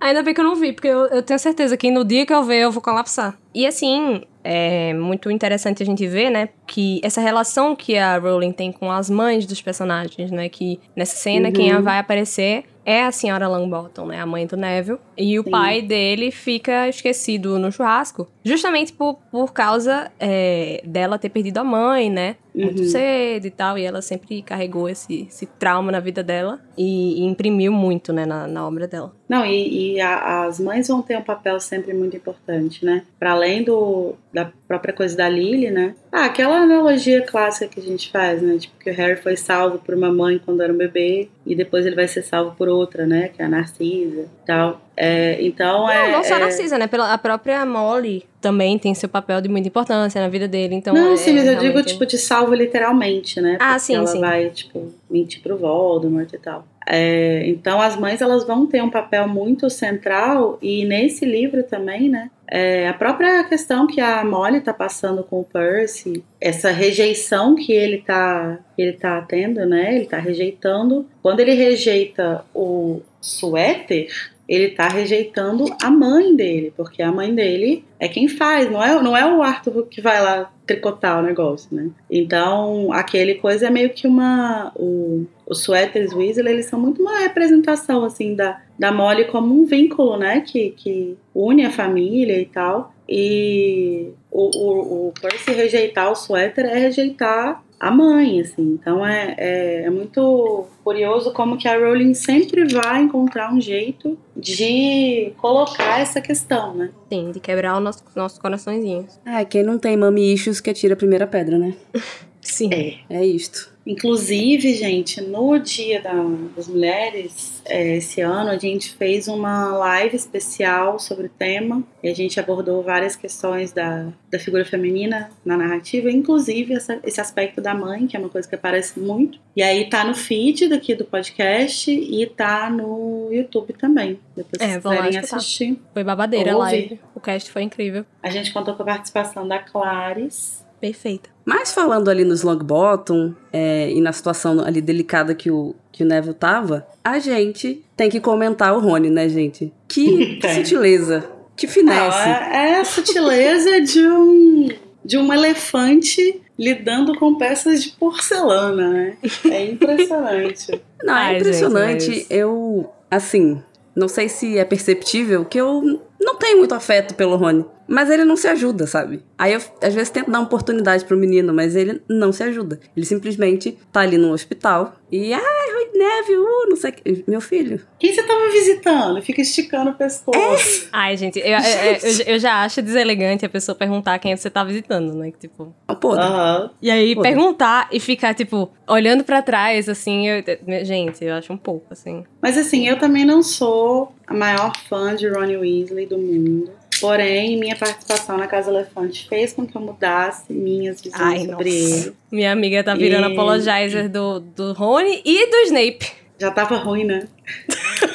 [0.00, 2.32] Ainda bem que eu não vi, porque eu, eu tenho certeza que no dia que
[2.32, 3.36] eu ver eu vou colapsar.
[3.54, 8.52] E assim, é muito interessante a gente ver, né, que essa relação que a Rowling
[8.52, 11.52] tem com as mães dos personagens, né, que nessa cena Uhum.
[11.52, 15.50] quem vai aparecer é a senhora Longbottom, né, a mãe do Neville, e o Sim.
[15.50, 21.64] pai dele fica esquecido no churrasco, justamente por, por causa é, dela ter perdido a
[21.64, 22.88] mãe, né, muito Uhum.
[22.88, 27.24] cedo e tal, e ela sempre carregou esse, esse trauma na vida dela e, e
[27.24, 29.14] imprimiu muito, né, na, na obra dela.
[29.28, 33.04] Não, e, e a- as mães vão ter um papel sempre muito importante, né?
[33.20, 35.94] Para além do, da própria coisa da Lily, né?
[36.10, 38.58] Ah, aquela analogia clássica que a gente faz, né?
[38.58, 41.86] Tipo, que o Harry foi salvo por uma mãe quando era um bebê e depois
[41.86, 43.28] ele vai ser salvo por outra, né?
[43.28, 44.80] Que é a Narcisa e tal.
[45.02, 46.12] É, então, Não, é...
[46.12, 46.86] não só é- Narcisa, né?
[46.86, 50.92] Pela, a própria Molly também tem seu papel de muita importância na vida dele, então...
[50.92, 53.56] Não, é- sim, mas eu digo, tipo, de salvo literalmente, né?
[53.58, 54.20] Ah, Porque sim, ela sim.
[54.20, 56.66] vai, tipo, mentir pro Voldemort e tal.
[56.86, 62.10] É, então, as mães, elas vão ter um papel muito central e nesse livro também,
[62.10, 62.30] né?
[62.50, 67.72] é, a própria questão que a Molly tá passando com o Percy, essa rejeição que
[67.72, 69.94] ele tá, ele tá tendo, né?
[69.94, 71.06] Ele tá rejeitando.
[71.22, 77.84] Quando ele rejeita o suéter, ele tá rejeitando a mãe dele, porque a mãe dele
[78.00, 81.68] é quem faz, não é, não é o Arthur que vai lá tricotar o negócio,
[81.72, 81.88] né?
[82.10, 84.72] Então, aquele coisa é meio que uma.
[84.74, 89.64] O, os suéteres Weasley, eles são muito uma representação, assim, da, da Molly como um
[89.64, 90.40] vínculo, né?
[90.40, 92.92] Que, que une a família e tal.
[93.10, 98.78] E o, o, o Percy rejeitar o suéter é rejeitar a mãe, assim.
[98.80, 104.16] Então é, é, é muito curioso como que a Rowling sempre vai encontrar um jeito
[104.36, 106.90] de colocar essa questão, né?
[107.08, 109.18] Sim, de quebrar os nossos, nossos coraçõezinhos.
[109.24, 111.74] Ah, quem não tem mami issues que atira a primeira pedra, né?
[112.40, 112.70] Sim.
[112.72, 112.94] É.
[113.18, 113.70] É isto.
[113.86, 116.12] Inclusive, gente, no Dia da-
[116.56, 122.08] das Mulheres, é, esse ano, a gente fez uma live especial sobre o tema e
[122.08, 127.60] a gente abordou várias questões da, da figura feminina na narrativa, inclusive essa- esse aspecto
[127.60, 129.38] da mãe, que é uma coisa que aparece muito.
[129.56, 134.18] E aí tá no feed daqui do podcast e tá no YouTube também.
[134.36, 135.80] Depois, É, vão lá quiserem assistir.
[135.92, 137.00] Foi babadeira a live.
[137.14, 138.04] O cast foi incrível.
[138.22, 140.64] A gente contou com a participação da Clares.
[140.80, 141.28] Perfeita.
[141.52, 146.06] Mas falando ali nos Longbottom é, e na situação ali delicada que o, que o
[146.06, 149.72] Neville tava, a gente tem que comentar o Rony, né, gente?
[149.88, 152.18] Que sutileza, que finesse.
[152.28, 154.68] é, é a sutileza de um,
[155.04, 159.16] de um elefante lidando com peças de porcelana, né?
[159.50, 160.80] É impressionante.
[161.02, 162.04] Não, é Ai, impressionante.
[162.04, 163.60] gente, mas- Eu, assim,
[163.96, 167.64] não sei se é perceptível que eu não tenho muito afeto pelo Rony.
[167.90, 169.20] Mas ele não se ajuda, sabe?
[169.36, 172.78] Aí eu, às vezes, tento dar uma oportunidade pro menino, mas ele não se ajuda.
[172.96, 177.24] Ele simplesmente tá ali no hospital e, ai, Rony Neville, uh, não sei o que.
[177.26, 177.80] Meu filho.
[177.98, 179.20] Quem você tava visitando?
[179.20, 180.88] Fica esticando o pescoço.
[180.92, 184.62] Ai, gente, eu, eu- eu- eu já acho deselegante a pessoa perguntar quem você tá
[184.62, 185.32] visitando, né?
[185.32, 186.24] Que, Tipo, Não podre.
[186.24, 186.70] Aham.
[186.80, 190.44] E aí, perguntar e ficar, tipo, olhando pra trás, assim, eu-
[190.84, 192.22] gente, eu acho um pouco, assim.
[192.40, 196.70] Mas assim, eu também não sou a maior fã de Ronnie Weasley do mundo.
[197.00, 201.50] Porém, minha participação na Casa Elefante fez com que eu mudasse minhas visões Ai, sobre
[201.50, 201.68] nossa.
[202.08, 202.12] ele.
[202.30, 206.12] Minha amiga tá virando E- apologizer do, do Rony e do Snape.
[206.38, 207.26] Já tava ruim, né?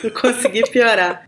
[0.04, 1.28] Eu consegui piorar.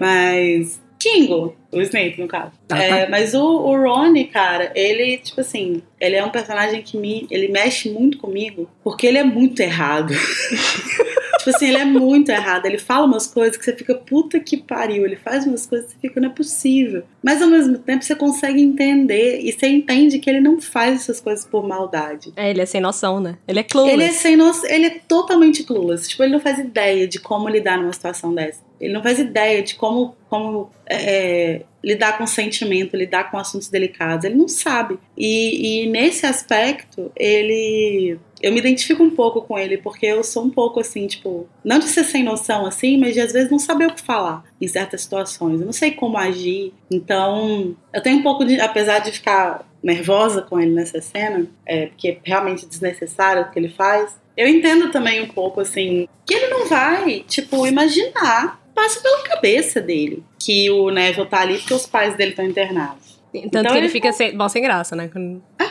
[0.00, 0.80] Mas.
[0.98, 2.52] Kingo, o Snape, no caso.
[2.68, 6.96] Ah, É, mas o, o Rony, cara, ele, tipo assim, ele é um personagem que
[6.96, 7.26] me.
[7.30, 10.12] Ele mexe muito comigo porque ele é muito errado.
[11.38, 12.66] tipo assim, ele é muito errado.
[12.66, 15.04] Ele fala umas coisas que você fica, puta que pariu.
[15.04, 17.04] Ele faz umas coisas que você fica, não é possível.
[17.22, 21.20] Mas ao mesmo tempo você consegue entender e você entende que ele não faz essas
[21.20, 22.32] coisas por maldade.
[22.36, 23.36] É, ele é sem noção, né?
[23.46, 23.94] Ele é clueless.
[23.94, 26.08] Ele é sem noção, ele é totalmente clueless.
[26.08, 28.69] Tipo, ele não faz ideia de como lidar numa situação dessa.
[28.80, 34.24] Ele não faz ideia de como, como é, lidar com sentimento, lidar com assuntos delicados.
[34.24, 34.98] Ele não sabe.
[35.16, 40.44] E, e nesse aspecto, ele eu me identifico um pouco com ele, porque eu sou
[40.44, 43.58] um pouco assim, tipo, não de ser sem noção assim, mas de às vezes não
[43.58, 45.60] saber o que falar em certas situações.
[45.60, 46.72] Eu não sei como agir.
[46.90, 51.86] Então, eu tenho um pouco de, apesar de ficar nervosa com ele nessa cena, é,
[51.86, 54.18] porque é realmente desnecessário o que ele faz.
[54.36, 59.80] Eu entendo também um pouco assim que ele não vai, tipo, imaginar, passa pela cabeça
[59.80, 63.20] dele que o Neville tá ali porque os pais dele estão internados.
[63.32, 64.12] Tanto então que ele, ele fica tá...
[64.12, 65.08] sem, bom, sem graça, né?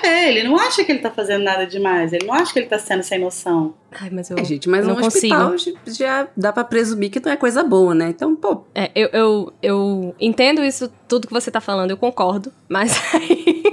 [0.01, 2.13] É, ele não acha que ele tá fazendo nada demais.
[2.13, 3.73] Ele não acha que ele tá sendo sem noção.
[3.91, 4.37] Ai, mas eu.
[4.37, 5.35] É, gente, mas não um consigo.
[5.35, 8.09] hospital já dá pra presumir que não é coisa boa, né?
[8.09, 8.63] Então, pô.
[8.73, 12.51] É, eu, eu, eu entendo isso, tudo que você tá falando, eu concordo.
[12.69, 13.68] Mas aí.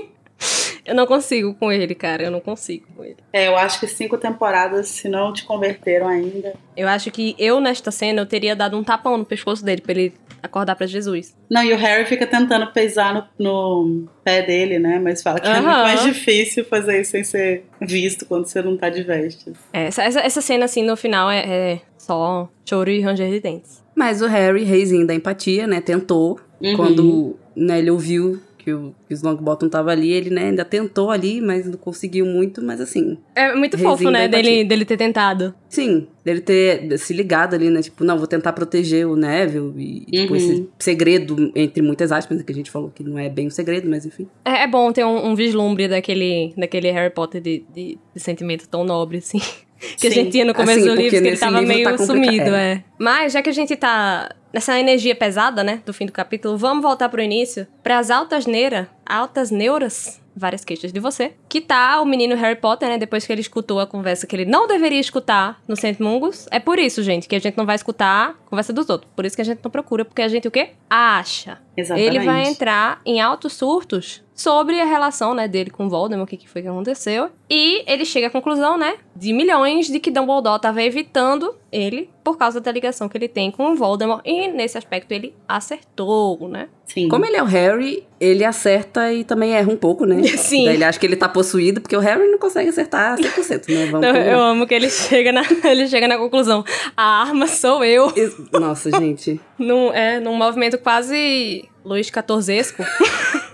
[0.87, 2.22] Eu não consigo com ele, cara.
[2.22, 3.16] Eu não consigo com ele.
[3.33, 6.55] É, eu acho que cinco temporadas, se não te converteram ainda.
[6.77, 9.92] Eu acho que eu, nesta cena, eu teria dado um tapão no pescoço dele pra
[9.92, 11.35] ele acordar para Jesus.
[11.51, 15.01] Não, e o Harry fica tentando pesar no, no pé dele, né?
[15.03, 15.55] Mas fala que uhum.
[15.55, 19.53] é muito mais difícil fazer isso sem ser visto quando você não tá de veste.
[19.72, 23.85] É, essa, essa cena, assim, no final é, é só choro e ranger de dentes.
[23.94, 25.81] Mas o Harry, reizinho da empatia, né?
[25.81, 26.38] Tentou.
[26.61, 26.77] Uhum.
[26.77, 31.12] Quando né, ele ouviu que o, que os Longbottom tava ali, ele, né, ainda tentou
[31.12, 33.16] ali, mas não conseguiu muito, mas assim.
[33.33, 35.55] É muito fofo, né, dele, dele ter tentado.
[35.68, 40.18] Sim, dele ter se ligado ali, né, tipo, não, vou tentar proteger o Neville e,
[40.18, 40.22] uhum.
[40.22, 43.50] tipo, esse segredo, entre muitas aspas, que a gente falou que não é bem um
[43.50, 44.26] segredo, mas enfim.
[44.44, 48.68] É, é bom ter um, um, vislumbre daquele, daquele Harry Potter de, de, de sentimento
[48.68, 49.38] tão nobre, assim.
[49.96, 50.07] que Sim.
[50.09, 52.72] a gente tinha no começo assim, do livro, que ele tava meio tá sumido, é.
[52.72, 52.85] é.
[52.98, 56.83] Mas já que a gente tá nessa energia pesada, né, do fim do capítulo, vamos
[56.83, 62.01] voltar pro início, para as altas neuras, altas neuras, várias queixas de você, que tá
[62.01, 65.01] o menino Harry Potter, né, depois que ele escutou a conversa que ele não deveria
[65.01, 65.97] escutar no St.
[65.99, 66.47] Mungus.
[66.51, 69.11] É por isso, gente, que a gente não vai escutar a conversa dos outros.
[69.17, 70.71] Por isso que a gente não procura, porque a gente o quê?
[70.91, 71.59] Acha.
[71.77, 72.17] Exatamente.
[72.17, 76.37] Ele vai entrar em altos surtos sobre a relação, né, dele com Voldemort, o que,
[76.37, 77.31] que foi que aconteceu.
[77.49, 82.37] E ele chega à conclusão, né, de milhões de que Dumbledore estava evitando ele por
[82.37, 84.20] causa da ligação que ele tem com o Voldemort.
[84.25, 86.68] E nesse aspecto ele acertou, né?
[86.85, 87.09] Sim.
[87.09, 90.22] Como ele é o Harry, ele acerta e também erra um pouco, né?
[90.37, 90.66] Sim.
[90.66, 93.87] Daí ele acha que ele tá possuído, porque o Harry não consegue acertar 100%, né?
[93.87, 96.64] Vamos não, eu amo que ele chega, na, ele chega na conclusão.
[96.96, 98.12] A arma sou eu.
[98.53, 99.40] Nossa, gente.
[99.59, 102.83] num, é, num movimento quase Luiz XIVesco.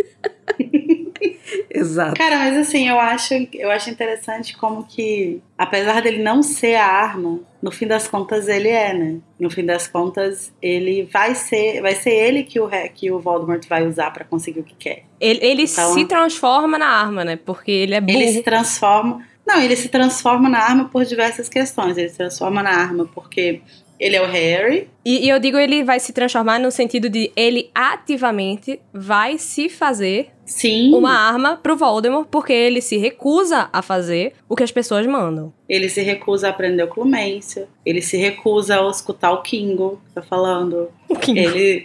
[1.83, 2.14] Exato.
[2.14, 6.87] Cara, mas assim, eu acho, eu acho interessante como que, apesar dele não ser a
[6.87, 9.18] arma, no fim das contas ele é, né?
[9.38, 13.66] No fim das contas, ele vai ser, vai ser ele que o, que o Voldemort
[13.68, 15.05] vai usar para conseguir o que quer.
[15.21, 17.37] Ele, ele então, se transforma na arma, né?
[17.37, 18.18] Porque ele é burro.
[18.18, 19.25] Ele se transforma.
[19.47, 21.99] Não, ele se transforma na arma por diversas questões.
[21.99, 23.61] Ele se transforma na arma porque
[24.03, 24.88] ele é o Harry.
[25.05, 29.69] E, e, eu digo ele vai se transformar no sentido de ele ativamente vai se
[29.69, 30.93] fazer Sim.
[30.93, 35.53] uma arma pro Voldemort, porque ele se recusa a fazer o que as pessoas mandam.
[35.69, 40.88] Ele se recusa a aprender oclumência, ele se recusa a escutar o Kingo, tá falando.
[41.09, 41.38] O Kingo.
[41.38, 41.85] Ele...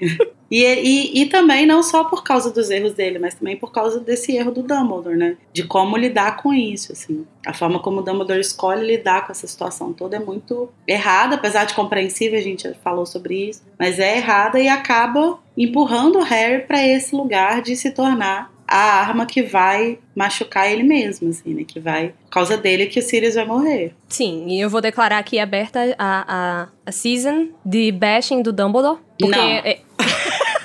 [0.49, 3.99] E, e, e, também não só por causa dos erros dele, mas também por causa
[3.99, 5.37] desse erro do Dumbledore, né?
[5.51, 7.25] De como lidar com isso, assim.
[7.45, 11.65] A forma como o Dumbledore escolhe lidar com essa situação toda é muito errada, apesar
[11.65, 16.23] de compreensível, a gente já falou sobre isso, mas é errada e acaba empurrando o
[16.23, 21.53] Harry para esse lugar de se tornar a arma que vai machucar ele mesmo, assim,
[21.53, 21.63] né?
[21.65, 23.93] Que vai, por causa dele, que o Sirius vai morrer.
[24.09, 28.99] Sim, e eu vou declarar aqui aberta a, a, a season de bashing do Dumbledore.
[29.17, 29.47] Porque não.
[29.47, 29.79] É...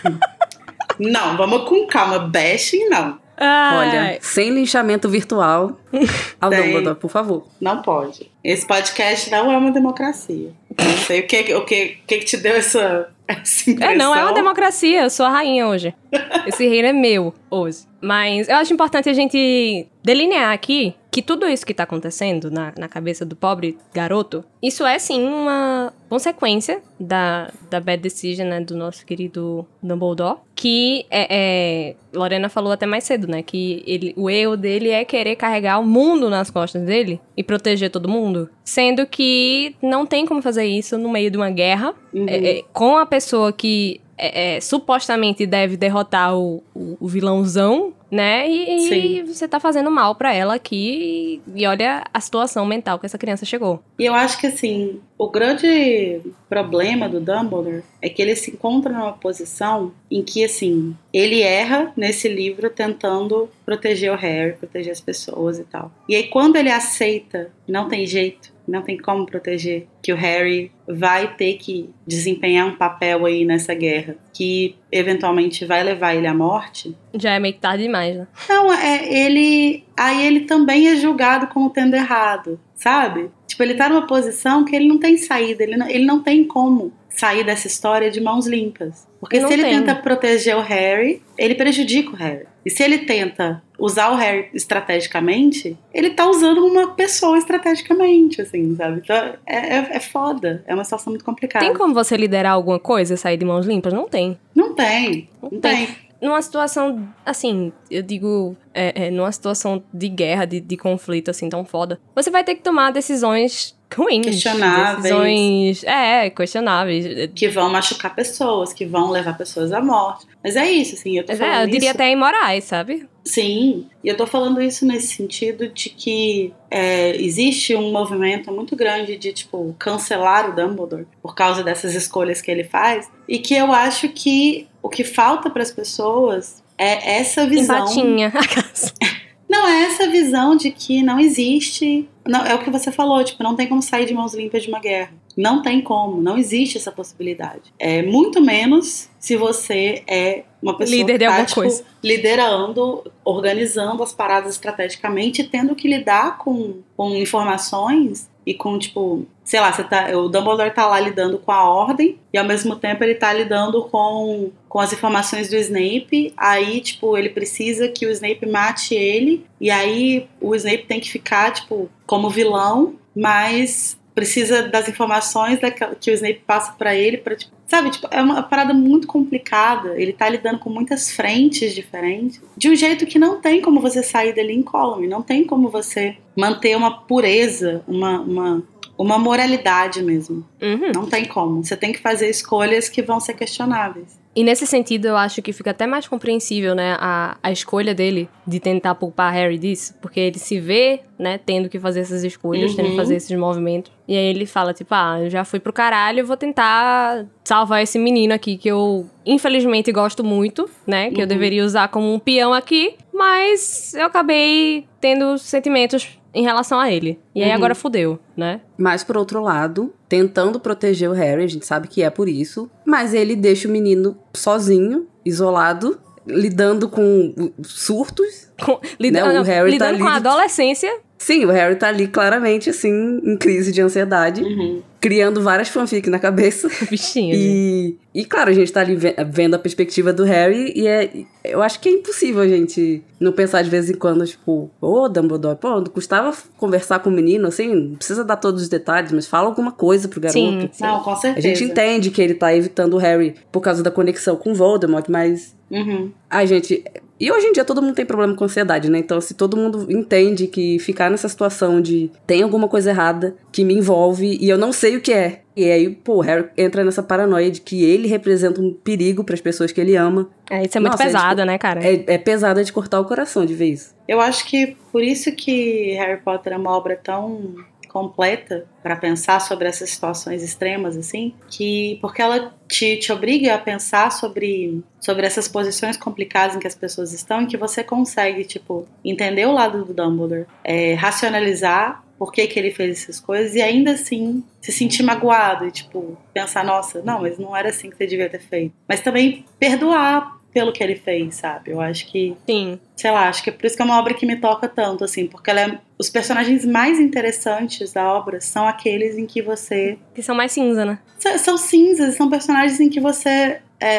[0.98, 2.18] não, vamos com calma.
[2.18, 3.20] Bashing, não.
[3.36, 3.88] Ai.
[3.88, 5.76] Olha, sem linchamento virtual
[6.40, 7.46] ao Dumbledore, por favor.
[7.60, 8.30] Não pode.
[8.44, 10.52] Esse podcast não é uma democracia.
[10.78, 13.94] Não sei o que, o que, o que te deu essa, essa impressão.
[13.94, 15.02] É, não é uma democracia.
[15.02, 15.94] Eu sou a rainha hoje.
[16.46, 17.91] Esse reino é meu hoje.
[18.02, 22.72] Mas eu acho importante a gente delinear aqui que tudo isso que tá acontecendo na,
[22.76, 28.60] na cabeça do pobre garoto, isso é sim uma consequência da, da bad decision, né,
[28.60, 30.38] do nosso querido Dumbledore.
[30.54, 33.42] Que é, é, Lorena falou até mais cedo, né?
[33.42, 37.90] Que ele, o erro dele é querer carregar o mundo nas costas dele e proteger
[37.90, 38.48] todo mundo.
[38.64, 42.26] Sendo que não tem como fazer isso no meio de uma guerra uhum.
[42.28, 47.92] é, é, com a pessoa que é, é, supostamente deve derrotar o, o, o vilãozão,
[48.10, 48.48] né?
[48.48, 51.40] E, e, você tá fazendo mal para ela aqui.
[51.54, 53.82] E olha a situação mental que essa criança chegou.
[53.98, 58.92] E eu acho que assim, o grande problema do Dumbledore é que ele se encontra
[58.92, 65.00] numa posição em que assim, ele erra nesse livro tentando proteger o Harry, proteger as
[65.00, 65.90] pessoas e tal.
[66.06, 70.72] E aí quando ele aceita, não tem jeito, não tem como proteger, que o Harry
[70.88, 76.32] vai ter que desempenhar um papel aí nessa guerra que eventualmente vai levar ele à
[76.32, 76.96] morte.
[77.14, 78.26] Já é meio que tarde demais, né?
[78.48, 79.84] Não, é ele.
[79.94, 83.30] Aí ele também é julgado como tendo errado, sabe?
[83.46, 86.42] Tipo, ele tá numa posição que ele não tem saída, ele não, ele não tem
[86.42, 89.06] como sair dessa história de mãos limpas.
[89.22, 89.78] Porque Não se ele tem.
[89.78, 92.44] tenta proteger o Harry, ele prejudica o Harry.
[92.66, 98.74] E se ele tenta usar o Harry estrategicamente, ele tá usando uma pessoa estrategicamente, assim,
[98.74, 99.00] sabe?
[99.04, 99.14] Então
[99.46, 100.64] é, é, é foda.
[100.66, 101.64] É uma situação muito complicada.
[101.64, 103.92] Tem como você liderar alguma coisa e sair de mãos limpas?
[103.92, 104.36] Não tem.
[104.52, 105.28] Não tem.
[105.40, 105.88] Não, Não tem.
[106.20, 111.48] Numa situação, assim, eu digo, é, é, numa situação de guerra, de, de conflito, assim,
[111.48, 114.24] tão foda, você vai ter que tomar decisões ruins.
[114.26, 115.02] Questionáveis.
[115.02, 117.30] Decisões, é, questionáveis.
[117.34, 120.26] Que vão machucar pessoas, que vão levar pessoas à morte.
[120.42, 123.06] Mas é isso, assim, eu tô Mas falando é, eu diria isso- até imorais, sabe?
[123.24, 128.74] Sim, e eu tô falando isso nesse sentido de que é, existe um movimento muito
[128.74, 133.54] grande de, tipo, cancelar o Dumbledore por causa dessas escolhas que ele faz, e que
[133.54, 137.76] eu acho que o que falta para as pessoas é essa visão.
[137.84, 138.32] Empatinha.
[139.52, 142.08] Não, é essa visão de que não existe.
[142.26, 144.70] Não, é o que você falou, tipo, não tem como sair de mãos limpas de
[144.70, 145.12] uma guerra.
[145.36, 147.72] Não tem como, não existe essa possibilidade.
[147.78, 151.84] É muito menos se você é uma pessoa Líder de que tá, alguma tipo, coisa.
[152.02, 159.60] liderando, organizando as paradas estrategicamente, tendo que lidar com, com informações e com, tipo, sei
[159.60, 163.02] lá, você tá, o Dumbledore tá lá lidando com a ordem e ao mesmo tempo
[163.04, 166.32] ele tá lidando com, com as informações do Snape.
[166.36, 171.10] Aí, tipo, ele precisa que o Snape mate ele e aí o Snape tem que
[171.10, 175.58] ficar, tipo, como vilão, mas precisa das informações
[176.00, 179.98] que o Snape passa pra ele para tipo, sabe, tipo, é uma parada muito complicada.
[180.00, 184.02] Ele tá lidando com muitas frentes diferentes, de um jeito que não tem como você
[184.02, 188.62] sair dali incólume, não tem como você manter uma pureza, uma, uma,
[188.98, 190.46] uma moralidade mesmo.
[190.60, 190.92] Uhum.
[190.94, 191.64] Não tem como.
[191.64, 194.21] Você tem que fazer escolhas que vão ser questionáveis.
[194.34, 198.30] E nesse sentido, eu acho que fica até mais compreensível, né, a, a escolha dele
[198.46, 202.70] de tentar poupar Harry disso, porque ele se vê, né, tendo que fazer essas escolhas,
[202.70, 202.76] Uhum.
[202.76, 203.92] tendo que fazer esses movimentos.
[204.08, 207.82] E aí ele fala, tipo, ah, eu já fui pro caralho, eu vou tentar salvar
[207.82, 211.28] esse menino aqui que eu, infelizmente, gosto muito, né, que eu Uhum.
[211.28, 217.20] deveria usar como um peão aqui, mas eu acabei tendo sentimentos em relação a ele.
[217.34, 217.54] E aí Uhum.
[217.56, 218.60] agora fudeu, né?
[218.78, 222.70] Mas, por outro lado, tentando proteger o Harry, a gente sabe que é por isso,
[222.86, 228.48] mas ele deixa o menino sozinho, isolado, lidando com surtos.
[228.64, 231.00] Com- lidando Né, o Harry tá lidando com a ali- adolescência.
[231.22, 234.82] Sim, o Harry tá ali claramente, assim, em crise de ansiedade, Uhum.
[235.00, 236.68] criando várias fanfics na cabeça.
[236.90, 237.32] Bichinho.
[237.34, 241.10] E, e claro, a gente tá ali ve- vendo a perspectiva do Harry e é,
[241.44, 245.08] eu acho que é impossível a gente não pensar de vez em quando, tipo, ô
[245.08, 249.12] Dumbledore, pô, não custava conversar com o menino, assim, não precisa dar todos os detalhes,
[249.12, 250.38] mas fala alguma coisa pro garoto.
[250.40, 250.82] Sim, sim.
[250.84, 251.46] Não, com A certeza.
[251.46, 255.54] gente entende que ele tá evitando o Harry por causa da conexão com Voldemort, mas
[255.70, 256.10] Uhum.
[256.28, 256.84] a gente.
[257.22, 258.98] E hoje em dia todo mundo tem problema com ansiedade, né?
[258.98, 263.64] Então, se todo mundo entende que ficar nessa situação de tem alguma coisa errada que
[263.64, 265.42] me envolve e eu não sei o que é.
[265.54, 269.36] E aí, pô, o Harry entra nessa paranoia de que ele representa um perigo para
[269.36, 270.28] as pessoas que ele ama.
[270.50, 271.80] É, isso é muito Nossa, é, pesado, né, cara?
[271.86, 273.94] É, é pesada de cortar o coração de vez.
[274.08, 277.54] Eu acho que por isso que Harry Potter é uma obra tão
[277.92, 283.58] completa para pensar sobre essas situações extremas assim, que porque ela te, te obriga a
[283.58, 288.44] pensar sobre sobre essas posições complicadas em que as pessoas estão e que você consegue
[288.44, 293.54] tipo entender o lado do Dumbledore, é, racionalizar por que, que ele fez essas coisas
[293.54, 297.90] e ainda assim se sentir magoado e tipo pensar nossa não mas não era assim
[297.90, 301.70] que você devia ter feito, mas também perdoar pelo que ele fez, sabe?
[301.70, 302.78] Eu acho que Sim.
[302.94, 305.02] sei lá, acho que é por isso que é uma obra que me toca tanto,
[305.02, 309.96] assim, porque ela é, os personagens mais interessantes da obra são aqueles em que você.
[310.12, 310.98] Que são mais cinza, né?
[311.16, 313.60] São, são cinzas, são personagens em que você.
[313.78, 313.94] É,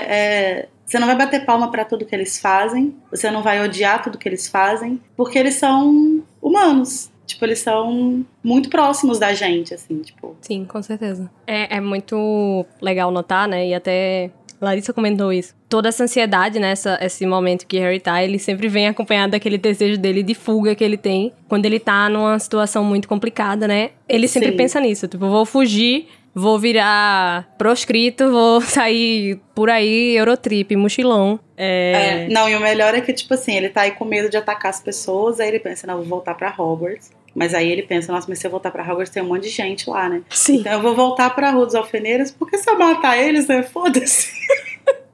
[0.59, 4.03] é, você não vai bater palma pra tudo que eles fazem, você não vai odiar
[4.03, 7.09] tudo que eles fazem, porque eles são humanos.
[7.25, 10.35] Tipo, eles são muito próximos da gente, assim, tipo.
[10.41, 11.31] Sim, com certeza.
[11.47, 13.65] É, é muito legal notar, né?
[13.69, 14.29] E até
[14.63, 15.53] Larissa comentou isso.
[15.67, 16.71] Toda essa ansiedade, né?
[16.71, 20.73] Essa, esse momento que Harry tá, ele sempre vem acompanhado daquele desejo dele de fuga
[20.73, 23.91] que ele tem quando ele tá numa situação muito complicada, né?
[24.07, 24.57] Ele sempre Sim.
[24.57, 25.07] pensa nisso.
[25.07, 31.39] Tipo, vou fugir, vou virar proscrito, vou sair por aí, Eurotrip, mochilão.
[31.57, 32.25] É.
[32.25, 34.37] É, não, e o melhor é que, tipo assim, ele tá aí com medo de
[34.37, 37.11] atacar as pessoas, aí ele pensa, não, vou voltar pra Hogwarts.
[37.35, 39.49] Mas aí ele pensa, nossa, mas se eu voltar pra Hogwarts tem um monte de
[39.49, 40.21] gente lá, né?
[40.29, 40.57] Sim.
[40.57, 43.63] Então eu vou voltar pra Rua dos Alfeneiros, porque se eu matar eles, né?
[43.63, 44.31] Foda-se.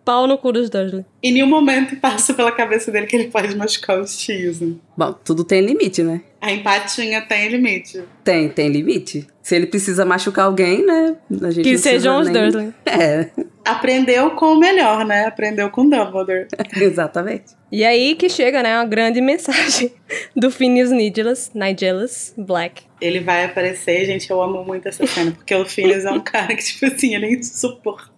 [0.10, 1.06] Pau no cu dos Dursley.
[1.22, 4.74] Em nenhum momento passa pela cabeça dele que ele pode machucar os tios, né?
[4.98, 6.22] Bom, tudo tem limite, né?
[6.41, 8.02] A empatinha tem limite.
[8.24, 9.28] Tem, tem limite.
[9.43, 11.15] Se ele precisa machucar alguém, né?
[11.43, 12.74] A gente Que sejam os nem- Dursley.
[12.88, 13.30] É,
[13.63, 15.26] Aprendeu com o melhor, né?
[15.26, 16.48] Aprendeu com Dumbledore.
[16.76, 17.54] exatamente.
[17.72, 19.91] E aí que chega, né, uma grande mensagem
[20.36, 22.82] do Phineas Nigelas, Nigelas Black.
[23.00, 26.48] Ele vai aparecer, gente, eu amo muito essa cena, porque o Phineas é um cara
[26.56, 28.09] que, tipo assim, ele é insuportável.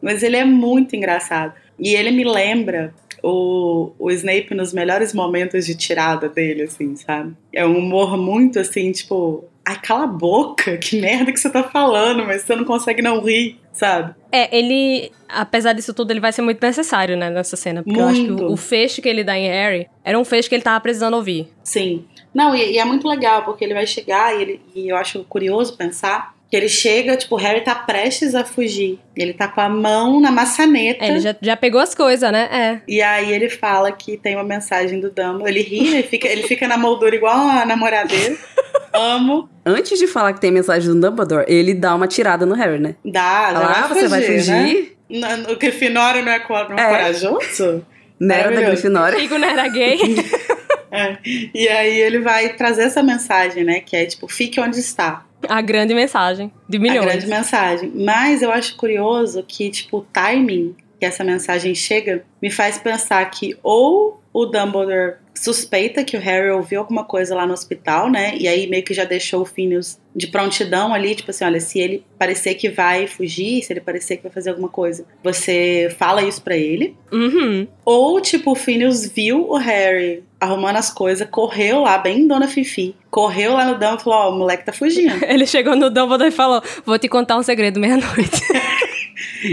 [0.00, 1.54] Mas ele é muito engraçado.
[1.78, 7.34] E ele me lembra o, o Snape nos melhores momentos de tirada dele, assim, sabe?
[7.52, 11.62] É um humor muito assim, tipo, ai, cala a boca, que merda que você tá
[11.62, 14.14] falando, mas você não consegue não rir, sabe?
[14.30, 17.82] É, ele, apesar disso tudo, ele vai ser muito necessário, né, nessa cena.
[17.82, 18.44] Porque eu acho que Muito.
[18.44, 21.14] o, o fecho que ele dá em Harry era um fecho que ele tava precisando
[21.14, 21.48] ouvir.
[21.62, 22.04] Sim.
[22.34, 25.24] Não, e, e é muito legal, porque ele vai chegar e, ele, e eu acho
[25.24, 28.98] curioso pensar que ele chega, tipo, o Harry tá prestes a fugir.
[29.16, 31.04] Ele tá com a mão na maçaneta.
[31.04, 32.48] É, ele já, já pegou as coisas, né?
[32.52, 32.80] É.
[32.86, 35.48] E aí ele fala que tem uma mensagem do Dumbledore.
[35.50, 38.36] Ele ri, ele fica, ele fica na moldura igual a namoradeira.
[38.92, 39.48] Amo.
[39.66, 42.94] Antes de falar que tem mensagem do Dumbledore, ele dá uma tirada no Harry, né?
[43.04, 45.44] Dá, já Fala, ah, vai você vai fugir, né?
[45.50, 46.88] O Grifinório não é, cor- não é É.
[46.88, 47.84] corajoso?
[48.20, 48.62] Nera da.
[48.62, 49.18] Grifinória.
[49.20, 49.98] Fico não era gay.
[50.92, 51.18] É.
[51.52, 53.80] E aí ele vai trazer essa mensagem, né?
[53.80, 55.24] Que é tipo, fique onde está.
[55.48, 57.06] A grande mensagem de A milhões.
[57.06, 57.92] grande mensagem.
[57.94, 63.24] Mas eu acho curioso que, tipo, o timing que essa mensagem chega me faz pensar
[63.30, 68.36] que ou o Dumbledore suspeita que o Harry ouviu alguma coisa lá no hospital, né?
[68.36, 71.78] E aí meio que já deixou o Phineas de prontidão ali, tipo assim, olha, se
[71.80, 76.22] ele parecer que vai fugir, se ele parecer que vai fazer alguma coisa, você fala
[76.22, 76.96] isso pra ele.
[77.12, 77.66] Uhum.
[77.84, 82.94] Ou, tipo, o Phineas viu o Harry arrumando as coisas, correu lá, bem Dona Fifi,
[83.14, 85.22] correu lá no Dumbledore e falou, ó, o moleque tá fugindo.
[85.24, 88.42] Ele chegou no Dumbledore e falou: Vou te contar um segredo meia-noite.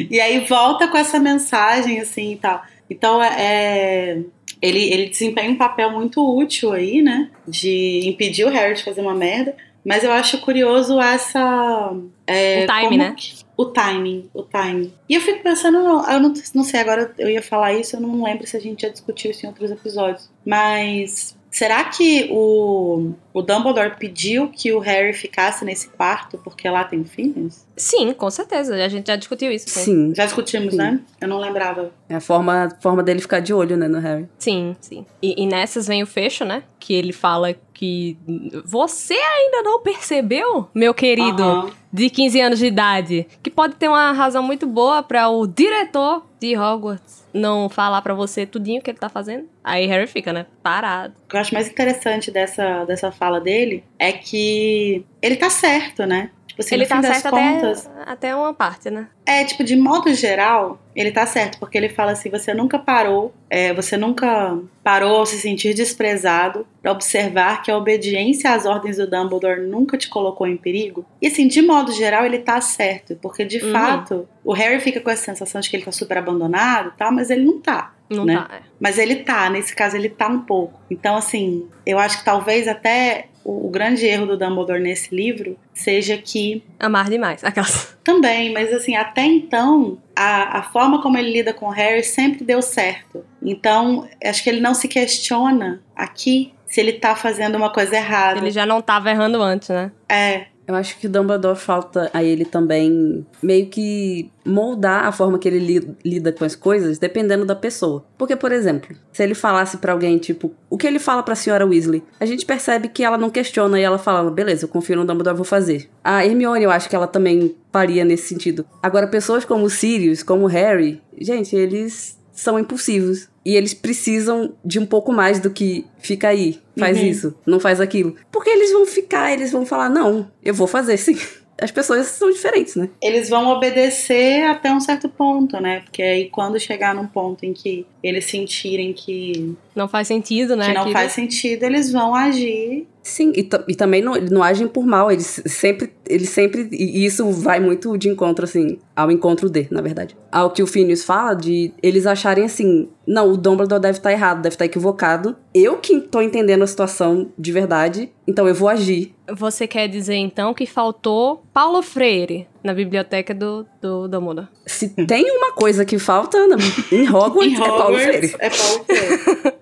[0.09, 2.61] E aí volta com essa mensagem, assim, e tal.
[2.89, 4.17] Então, é, é-
[4.61, 7.29] ele, ele desempenha um papel muito útil aí, né?
[7.47, 9.55] De impedir o Harry de fazer uma merda.
[9.85, 11.93] Mas eu acho curioso essa...
[12.25, 13.13] é, O como né?
[13.17, 14.93] que- o timing, o timing.
[15.09, 18.23] E eu fico pensando, eu não, não sei, agora eu ia falar isso, eu não
[18.23, 20.29] lembro se a gente já discutiu isso em outros episódios.
[20.45, 26.83] Mas será que o, o Dumbledore pediu que o Harry ficasse nesse quarto porque lá
[26.85, 27.67] tem Phineas?
[27.75, 28.73] Sim, com certeza.
[28.75, 29.69] A gente já discutiu isso.
[29.69, 30.15] Sim, Sim.
[30.15, 30.77] Já discutimos, Sim.
[30.77, 30.99] né?
[31.19, 31.91] Eu não lembrava.
[32.07, 34.27] É a forma, forma dele ficar de olho, né, no Harry.
[34.39, 34.75] sim.
[34.79, 35.05] sim.
[35.21, 36.63] E, e nessas vem o fecho, né?
[36.79, 38.17] Que ele fala que.
[38.65, 41.43] Você ainda não percebeu, meu querido?
[41.43, 41.80] Aham.
[41.91, 46.25] De 15 anos de idade, que pode ter uma razão muito boa pra o diretor
[46.39, 49.47] de Hogwarts não falar pra você tudinho que ele tá fazendo.
[49.63, 51.13] Aí Harry fica, né, parado.
[51.25, 56.05] O que eu acho mais interessante dessa, dessa fala dele é que ele tá certo,
[56.05, 56.31] né?
[56.47, 59.07] Tipo assim, ele no tá certo contas, até, até uma parte, né?
[59.25, 63.33] É, tipo, de modo geral, ele tá certo, porque ele fala assim: você nunca parou,
[63.49, 68.97] é, você nunca parou ao se sentir desprezado pra observar que a obediência às ordens
[68.97, 71.05] do Dumbledore nunca te colocou em perigo.
[71.21, 73.71] E assim, de modo geral, ele tá certo, porque de Uhum.
[73.71, 77.11] fato o Harry fica com essa sensação de que ele tá super abandonado e tal,
[77.11, 77.93] mas ele não tá.
[78.09, 78.35] Não Né?
[78.35, 78.55] tá.
[78.55, 78.59] é.
[78.79, 80.79] Mas ele tá, nesse caso ele tá um pouco.
[80.89, 85.55] Então, assim, eu acho que talvez até o, o grande erro do Dumbledore nesse livro
[85.73, 87.41] seja que Amar demais.
[87.43, 87.95] Aquelas.
[88.03, 92.43] também, mas assim, até então, a, a forma como ele lida com o Harry sempre
[92.43, 93.25] deu certo.
[93.41, 98.39] Então, acho que ele não se questiona aqui se ele tá fazendo uma coisa errada.
[98.39, 99.91] Ele já não tava errando antes, né?
[100.07, 105.37] É, Eu acho que o Dumbledore falta a ele também meio que moldar a forma
[105.37, 108.05] que ele li- lida com as coisas dependendo da pessoa.
[108.17, 111.65] Porque, por exemplo, se ele falasse pra alguém, tipo, o que ele fala pra senhora
[111.65, 115.05] Weasley, a gente percebe que ela não questiona e ela fala, beleza, eu confio no
[115.05, 115.89] Dumbledore, vou fazer.
[116.03, 118.65] A Hermione, eu acho que ela também faria nesse sentido.
[118.81, 123.29] Agora, pessoas como Sirius, como Harry, gente, eles são impulsivos.
[123.45, 127.05] E eles precisam de um pouco mais do que fica aí, faz Uhum.
[127.05, 128.15] isso, não faz aquilo.
[128.31, 131.17] Porque eles vão ficar, eles vão falar, não, eu vou fazer sim.
[131.61, 132.89] As pessoas são diferentes, né?
[132.99, 135.81] eles vão obedecer até um certo ponto, né?
[135.81, 140.67] Porque aí quando chegar num ponto em que eles sentirem que, Não faz sentido, né?
[140.67, 140.97] que não aquilo.
[140.97, 142.87] faz sentido, eles vão agir.
[143.03, 147.03] Sim, e, e também não, eles não agem por mal, eles sempre, eles sempre, e
[147.03, 150.15] isso vai muito de encontro, assim, ao encontro de, na verdade.
[150.31, 154.41] Ao que o Phineas fala, de eles acharem assim, não, o Dumbledore deve estar errado,
[154.41, 159.15] deve estar equivocado, eu que tô entendendo a situação de verdade, então eu vou agir.
[159.33, 164.47] Você quer dizer, então, que faltou Paulo Freire na biblioteca do, do Dumbledore?
[164.65, 166.57] Se tem uma coisa que falta na-
[166.91, 168.35] em Hogwarts, Em é Paulo Hogwarts, Freire.
[168.39, 169.55] É Paulo Freire.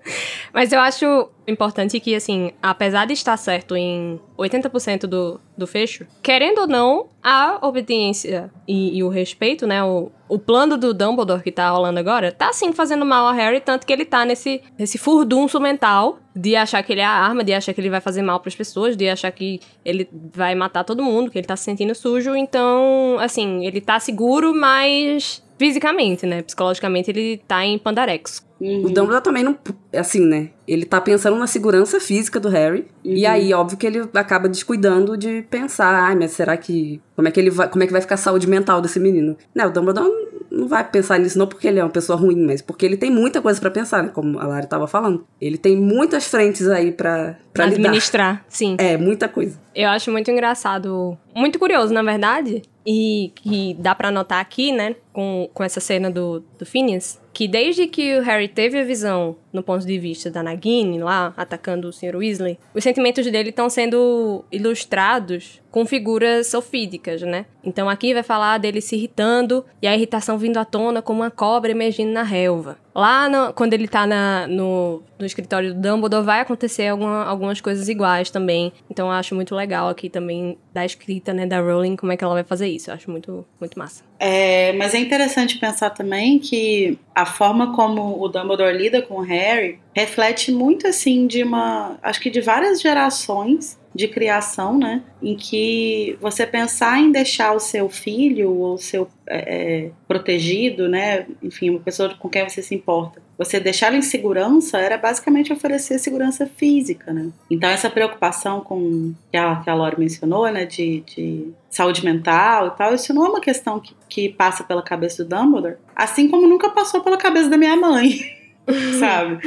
[0.52, 6.06] Mas eu acho importante que, assim, apesar de estar certo em 80% do, do fecho,
[6.22, 9.82] querendo ou não, a obediência e, e, o respeito, né?
[9.82, 13.60] O, o plano do Dumbledore que tá rolando agora, tá sim fazendo mal a Harry,
[13.60, 17.42] tanto que ele tá nesse, nesse furdunço mental de achar que ele é a arma,
[17.42, 20.54] de achar que ele vai fazer mal para as pessoas, de achar que ele vai
[20.54, 22.34] matar todo mundo, que ele tá se sentindo sujo.
[22.34, 26.42] Então, assim, ele tá seguro, mas fisicamente, né?
[26.42, 28.48] Psicologicamente ele tá em Pandarex.
[28.60, 28.84] Uhum.
[28.84, 29.56] O Dumbledore também não.
[29.94, 30.50] Assim, né?
[30.68, 32.86] Ele tá pensando na segurança física do Harry.
[33.04, 33.14] Uhum.
[33.14, 37.00] E aí, óbvio que ele acaba descuidando de pensar, ai, mas será que.
[37.16, 37.68] Como é que ele vai.
[37.68, 39.36] Como é que vai ficar a saúde mental desse menino?
[39.54, 40.10] Não, o Dumbledore
[40.50, 43.10] não vai pensar nisso, não porque ele é uma pessoa ruim, mas porque ele tem
[43.10, 44.10] muita coisa para pensar, né?
[44.12, 45.24] Como a Lara tava falando.
[45.40, 48.44] Ele tem muitas frentes aí pra, pra Administrar, lidar.
[48.48, 48.76] sim.
[48.78, 49.58] É, muita coisa.
[49.74, 51.16] Eu acho muito engraçado.
[51.34, 52.62] Muito curioso, na verdade.
[52.84, 54.96] E que dá para notar aqui, né?
[55.20, 59.36] Com, com essa cena do, do Phineas que desde que o Harry teve a visão
[59.52, 62.16] no ponto de vista da Nagini lá, atacando o Sr.
[62.16, 67.46] Weasley, os sentimentos dele estão sendo ilustrados com figuras sofídicas, né?
[67.64, 71.30] Então aqui vai falar dele se irritando e a irritação vindo à tona como uma
[71.30, 72.78] cobra emergindo na relva.
[72.94, 77.60] Lá, no, quando ele tá na, no, no escritório do Dumbledore, vai acontecer alguma, algumas
[77.60, 78.72] coisas iguais também.
[78.88, 82.24] Então eu acho muito legal aqui também da escrita, né, da Rowling, como é que
[82.24, 82.90] ela vai fazer isso.
[82.90, 84.02] Eu acho muito, muito massa.
[84.18, 89.22] É, mas é interessante pensar também que a forma como o Dumbledore lida com o
[89.22, 95.02] Harry reflete muito assim de uma, acho que de várias gerações de criação, né?
[95.20, 101.26] Em que você pensar em deixar o seu filho ou seu é, é, protegido, né?
[101.42, 105.98] Enfim, uma pessoa com quem você se importa, você deixá-lo em segurança era basicamente oferecer
[105.98, 107.30] segurança física, né?
[107.50, 110.66] Então essa preocupação com que a, que a Laura mencionou, né?
[110.66, 114.82] De, de saúde mental e tal, isso não é uma questão que, que passa pela
[114.82, 118.20] cabeça do Dumbledore, assim como nunca passou pela cabeça da minha mãe,
[119.00, 119.40] sabe?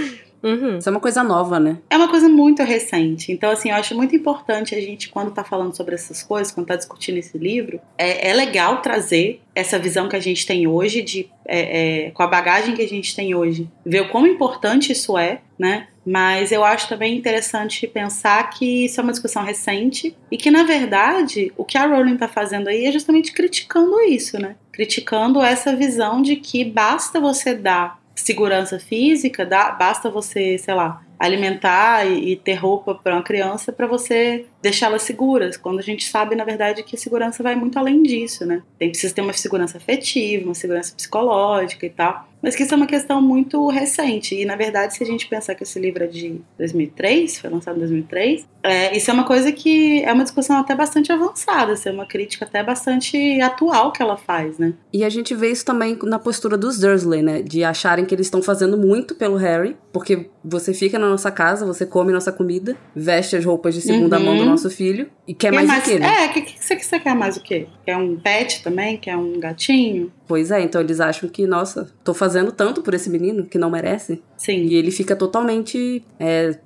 [0.44, 0.78] Uhum.
[0.78, 1.78] Isso é uma coisa nova, né?
[1.90, 3.32] É uma coisa muito recente.
[3.32, 6.68] Então, assim, eu acho muito importante a gente, quando tá falando sobre essas coisas, quando
[6.68, 11.02] tá discutindo esse livro, é, é legal trazer essa visão que a gente tem hoje,
[11.02, 14.92] de, é, é, com a bagagem que a gente tem hoje, ver o quão importante
[14.92, 15.88] isso é, né?
[16.06, 20.64] Mas eu acho também interessante pensar que isso é uma discussão recente e que, na
[20.64, 24.58] verdade, o que a Rowling tá fazendo aí é justamente criticando isso, né?
[24.74, 31.04] Criticando essa visão de que basta você dar segurança física, dá, basta você, sei lá,
[31.20, 36.06] alimentar e, e ter roupa para uma criança para você deixá-las seguras, quando a gente
[36.06, 38.62] sabe, na verdade, que a segurança vai muito além disso, né?
[38.78, 42.78] Tem precisa ter uma segurança afetiva, uma segurança psicológica e tal mas que isso é
[42.78, 44.36] uma questão muito recente.
[44.36, 47.78] E, na verdade, se a gente pensar que esse livro é de 2003, foi lançado
[47.78, 51.88] em 2003, é, isso é uma coisa que é uma discussão até bastante avançada, assim,
[51.88, 54.74] é uma crítica até bastante atual que ela faz, né?
[54.92, 57.42] E a gente vê isso também na postura dos Dursley, né?
[57.42, 61.66] De acharem que eles estão fazendo muito pelo Harry, porque você fica na nossa casa,
[61.66, 64.26] você come nossa comida, veste as roupas de segunda uhum.
[64.26, 66.26] mão do nosso filho e quer mais, mais o quê, né?
[66.26, 67.68] É, o que, que, você, que você quer mais o quê?
[67.86, 68.98] Quer um pet também?
[68.98, 70.12] Quer um gatinho?
[70.28, 73.70] Pois é, então eles acham que, nossa, tô fazendo tanto por esse menino que não
[73.70, 74.22] merece.
[74.38, 74.64] Sim.
[74.64, 76.58] E ele fica totalmente é,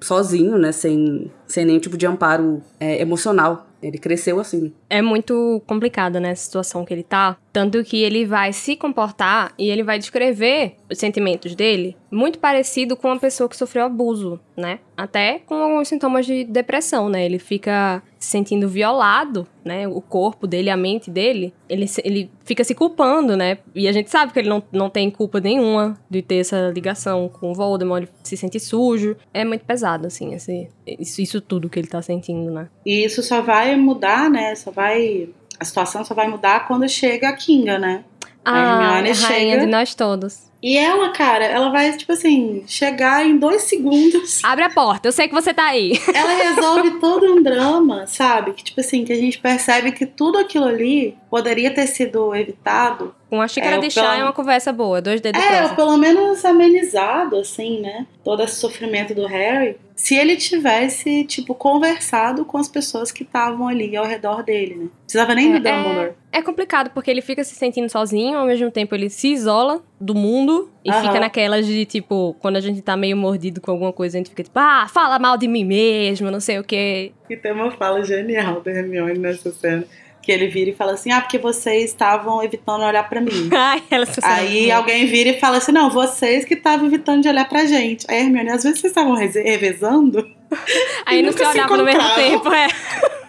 [0.00, 0.72] sozinho, né?
[0.72, 3.66] Sem, sem nenhum tipo de amparo é, emocional.
[3.82, 4.72] Ele cresceu assim.
[4.88, 7.36] É muito complicada, né, a situação que ele tá.
[7.52, 12.94] Tanto que ele vai se comportar e ele vai descrever os sentimentos dele muito parecido
[12.94, 14.80] com uma pessoa que sofreu abuso, né?
[14.94, 17.24] Até com alguns sintomas de depressão, né?
[17.24, 19.88] Ele fica se sentindo violado, né?
[19.88, 23.58] O corpo dele, a mente dele, ele, ele fica se culpando, né?
[23.74, 27.30] E a gente sabe que ele não, não tem culpa nenhuma de ter essa ligação
[27.30, 29.16] com o Voldemort, ele se sente sujo.
[29.32, 32.68] É muito pesado, assim, esse, isso, isso tudo que ele tá sentindo, né?
[32.84, 34.54] E isso só vai mudar, né?
[34.54, 35.28] Só vai.
[35.58, 38.04] A situação só vai mudar quando chega a Kinga, né?
[38.44, 39.66] Ah, a Hermione a rainha chega.
[39.66, 40.52] de nós todos.
[40.62, 44.40] E ela, cara, ela vai, tipo assim, chegar em dois segundos.
[44.46, 46.00] Abre a porta, eu sei que você tá aí.
[46.14, 48.52] Ela resolve todo um drama, sabe?
[48.52, 53.12] Que, tipo assim, que a gente percebe que tudo aquilo ali poderia ter sido evitado.
[53.28, 54.20] Com a xícara é, de chá pelo...
[54.20, 58.06] é uma conversa boa, dois dedos É, ou pelo menos amenizado, assim, né?
[58.22, 59.76] Todo esse sofrimento do Harry.
[60.02, 64.88] Se ele tivesse, tipo, conversado com as pessoas que estavam ali ao redor dele, né?
[65.04, 66.12] Precisava nem é, do Dumbledore.
[66.32, 69.80] É, é complicado, porque ele fica se sentindo sozinho, ao mesmo tempo ele se isola
[70.00, 73.92] do mundo e fica naquelas de, tipo, quando a gente tá meio mordido com alguma
[73.92, 77.12] coisa, a gente fica tipo, ah, fala mal de mim mesmo, não sei o quê.
[77.30, 79.84] E tem uma fala genial da Hermione nessa cena
[80.22, 83.50] que ele vira e fala assim: Ah, porque vocês estavam evitando olhar para mim.
[83.52, 87.48] Ai, ela Aí alguém vira e fala assim: Não, vocês que estavam evitando de olhar
[87.48, 88.06] pra gente.
[88.08, 90.26] Aí, Hermione, às vezes vocês estavam revezando.
[91.04, 92.68] Aí não se olhavam no mesmo tempo, é.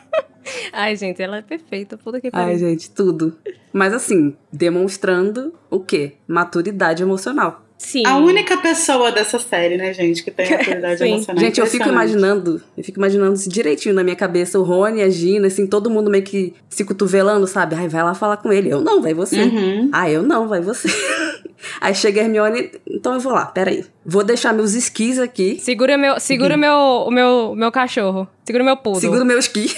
[0.71, 2.47] Ai, gente, ela é perfeita, puta que pariu.
[2.47, 3.37] Ai, gente, tudo.
[3.71, 6.13] Mas assim, demonstrando o quê?
[6.27, 7.63] Maturidade emocional.
[7.77, 8.05] Sim.
[8.05, 11.43] A única pessoa dessa série, né, gente, que tem autoridade emocional.
[11.43, 15.09] Gente, eu fico imaginando, eu fico imaginando isso direitinho na minha cabeça, o Rony, a
[15.09, 17.75] Gina, assim, todo mundo meio que se cotovelando, sabe?
[17.75, 18.69] Ai, vai lá falar com ele.
[18.69, 19.41] Eu não, vai você.
[19.41, 19.89] Uhum.
[19.91, 20.87] Ah, eu não, vai você.
[21.79, 23.85] Aí chega a Hermione, então eu vou lá, peraí.
[24.05, 28.27] Vou deixar meus esquis aqui, Segura meu, segura meu, o meu, meu cachorro.
[28.45, 29.01] Segura meu poodle.
[29.01, 29.73] seguro meu esqui.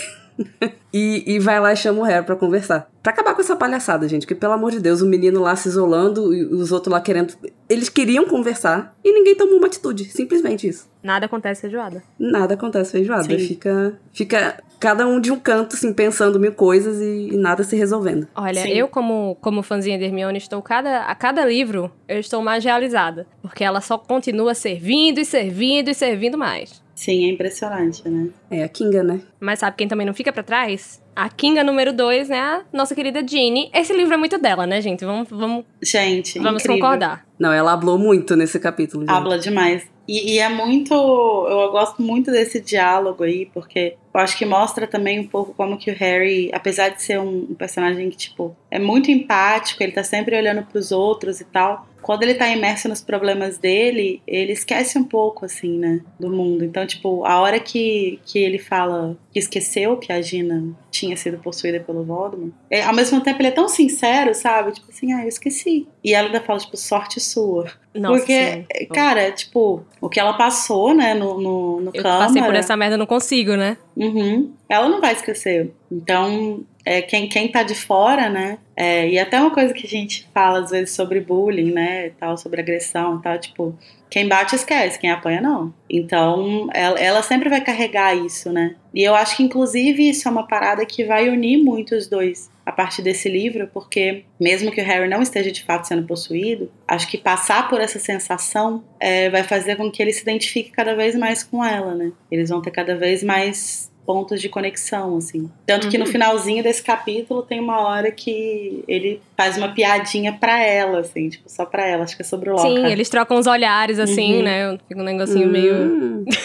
[0.93, 2.89] E, e vai lá e chama o Harry pra conversar.
[3.01, 4.23] Pra acabar com essa palhaçada, gente.
[4.23, 7.33] Porque, pelo amor de Deus, o menino lá se isolando e os outros lá querendo.
[7.69, 10.05] Eles queriam conversar e ninguém tomou uma atitude.
[10.05, 10.89] Simplesmente isso.
[11.03, 12.03] Nada acontece feijoada.
[12.17, 13.23] Nada acontece feijoada.
[13.23, 13.47] Sim.
[13.47, 17.75] Fica, fica cada um de um canto, assim, pensando mil coisas e, e nada se
[17.75, 18.27] resolvendo.
[18.35, 18.69] Olha, Sim.
[18.69, 23.27] eu como, como fãzinha de Hermione, estou cada, a cada livro, eu estou mais realizada.
[23.41, 26.84] Porque ela só continua servindo e servindo e servindo mais.
[26.95, 28.29] Sim, é impressionante, né?
[28.49, 29.19] É a Kinga, né?
[29.39, 31.03] Mas sabe quem também não fica pra trás?
[31.13, 32.39] A Kinga número 2, né?
[32.39, 33.69] A nossa querida Ginny.
[33.73, 35.03] Esse livro é muito dela, né, gente?
[35.03, 36.81] Vamos, vamos, Gente, vamos incrível.
[36.81, 37.25] concordar.
[37.37, 39.03] Não, ela hablou muito nesse capítulo.
[39.03, 39.11] gente.
[39.13, 39.85] Habla demais.
[40.07, 40.93] E, e é muito.
[40.93, 45.77] Eu gosto muito desse diálogo aí, porque eu acho que mostra também um pouco como
[45.77, 49.91] que o Harry, apesar de ser um, um personagem que, tipo, é muito empático, ele
[49.91, 51.87] tá sempre olhando pros outros e tal.
[52.05, 56.63] Quando ele tá imerso nos problemas dele, ele esquece um pouco, assim, né, do mundo.
[56.63, 61.39] Então, tipo, a hora que, que ele fala que esqueceu que a Gina tinha sido
[61.39, 64.73] possuída pelo Voldemort, é, ao mesmo tempo ele é tão sincero, sabe?
[64.73, 65.87] Tipo assim, ah, eu esqueci.
[66.03, 67.71] E ela ainda fala, tipo, sorte sua.
[67.95, 68.85] Nossa, Porque, sim.
[68.93, 72.27] cara, tipo, o que ela passou, né, no, no, no eu Câmara...
[72.27, 73.77] passei por essa merda, eu não consigo, né?
[73.97, 74.53] Uhum.
[74.69, 75.73] Ela não vai esquecer.
[75.91, 78.59] Então, é, quem, quem tá de fora, né?
[78.75, 82.09] é, e até uma coisa que a gente fala às vezes sobre bullying, né?
[82.19, 83.73] Tal, sobre agressão tal, tipo,
[84.09, 85.73] quem bate esquece, quem apanha não.
[85.89, 88.75] Então, ela, ela sempre vai carregar isso, né?
[88.93, 92.51] E eu acho que, inclusive, isso é uma parada que vai unir muito os dois
[92.65, 96.71] a partir desse livro, porque mesmo que o Harry não esteja de fato sendo possuído,
[96.87, 100.95] acho que passar por essa sensação é, vai fazer com que ele se identifique cada
[100.95, 102.11] vez mais com ela, né?
[102.29, 105.49] Eles vão ter cada vez mais pontos de conexão, assim.
[105.65, 106.11] Tanto que no Uhum.
[106.11, 111.49] finalzinho desse capítulo tem uma hora que ele faz uma piadinha pra ela, assim, tipo,
[111.49, 112.75] só pra ela, acho que é sobre o Lockhart.
[112.75, 114.43] Sim, eles trocam os olhares, assim, Uhum.
[114.43, 114.77] né?
[114.87, 115.75] Fica um negocinho meio...
[115.75, 116.25] Hum.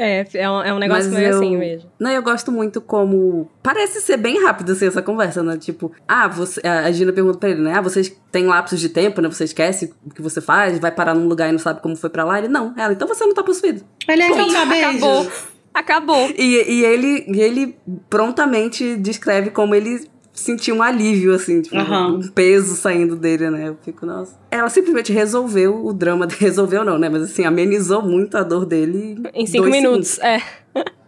[0.00, 1.90] É, é um, é um negócio Mas meio eu- assim mesmo.
[1.98, 3.50] Não, eu gosto muito como.
[3.60, 5.56] Parece ser bem rápido assim, essa conversa, né?
[5.56, 6.60] Tipo, ah, você.
[6.64, 7.72] A Gina pergunta pra ele, né?
[7.76, 9.28] Ah, vocês têm lapsos de tempo, né?
[9.28, 12.10] Você esquece o que você faz, vai parar num lugar e não sabe como foi
[12.10, 12.38] pra lá.
[12.38, 12.72] Ele, não.
[12.78, 13.82] Ela, então você não tá possuído.
[14.08, 15.02] Ele é então tá, beijos.
[15.02, 15.32] acabou.
[15.72, 16.30] Acabou.
[16.36, 17.76] E, e ele, e ele
[18.08, 22.14] prontamente descreve como ele sentiu um alívio, assim, tipo, Aham.
[22.14, 23.68] um peso saindo dele, né?
[23.68, 24.38] Eu fico, nossa.
[24.50, 26.26] Ela simplesmente resolveu o drama.
[26.38, 27.08] Resolveu não, né?
[27.08, 29.16] Mas assim, amenizou muito a dor dele.
[29.34, 30.40] Em cinco minutos, é.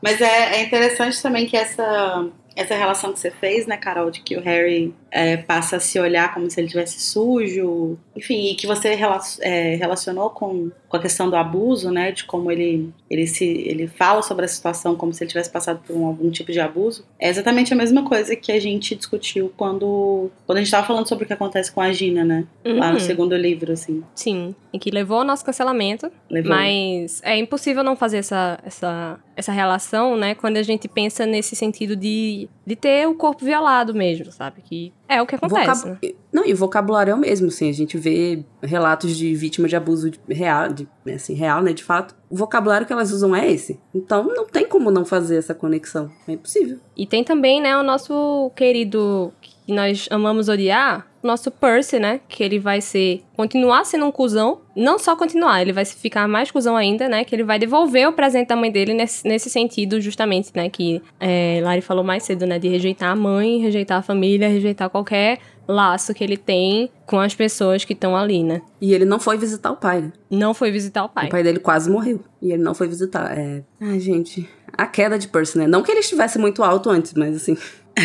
[0.03, 2.27] Mas é, é interessante também que essa,
[2.57, 5.99] essa relação que você fez, né, Carol, de que o Harry é, passa a se
[5.99, 8.97] olhar como se ele tivesse sujo, enfim, e que você
[9.41, 13.87] é, relacionou com, com a questão do abuso, né, de como ele, ele, se, ele
[13.87, 17.05] fala sobre a situação como se ele tivesse passado por um- algum tipo de abuso,
[17.19, 21.09] é exatamente a mesma coisa que a gente discutiu quando, quando a gente tava falando
[21.09, 22.93] sobre o que acontece com a Gina, né, lá Uhum.
[22.95, 24.03] no segundo livro, assim.
[24.15, 26.11] Sim, e que levou ao nosso cancelamento.
[26.31, 26.51] Levou.
[26.51, 30.35] Mas é impossível não fazer essa, essa, essa relação, né?
[30.35, 34.63] Quando a gente pensa nesse sentido de, de ter o corpo violado mesmo, sabe?
[34.63, 35.83] Que é o que acontece.
[35.83, 36.13] Vocab- né?
[36.33, 39.77] Não, e o vocabulário é o mesmo, assim, a gente vê relatos de vítimas de
[39.77, 42.15] abuso de- real, de, assim, real, né, de fato.
[42.31, 43.81] O vocabulário que elas usam é esse.
[43.95, 46.11] Então não tem como não fazer essa conexão.
[46.29, 46.79] É impossível.
[46.97, 49.33] E tem também, né, o nosso querido
[49.71, 52.21] que nós amamos odiar, o nosso Percy, né?
[52.29, 53.23] Que ele vai ser.
[53.37, 54.61] continuar sendo um cuzão.
[54.75, 57.25] Não só continuar, ele vai ficar mais cuzão ainda, né?
[57.25, 60.69] Que ele vai devolver o presente da mãe dele nesse, nesse sentido, justamente, né?
[60.69, 62.59] Que é, Lari falou mais cedo, né?
[62.59, 67.35] De rejeitar a mãe, rejeitar a família, rejeitar qualquer laço que ele tem com as
[67.35, 68.63] pessoas que estão ali, né?
[68.81, 70.13] E ele não foi visitar o pai, né?
[70.31, 71.27] Não foi visitar o pai.
[71.27, 72.21] O pai dele quase morreu.
[72.43, 73.39] E ele não foi visitar.
[73.39, 73.63] É.
[73.81, 74.49] Ai, gente.
[74.73, 75.67] A queda de Percy, né?
[75.67, 77.57] Não que ele estivesse muito alto antes, mas assim.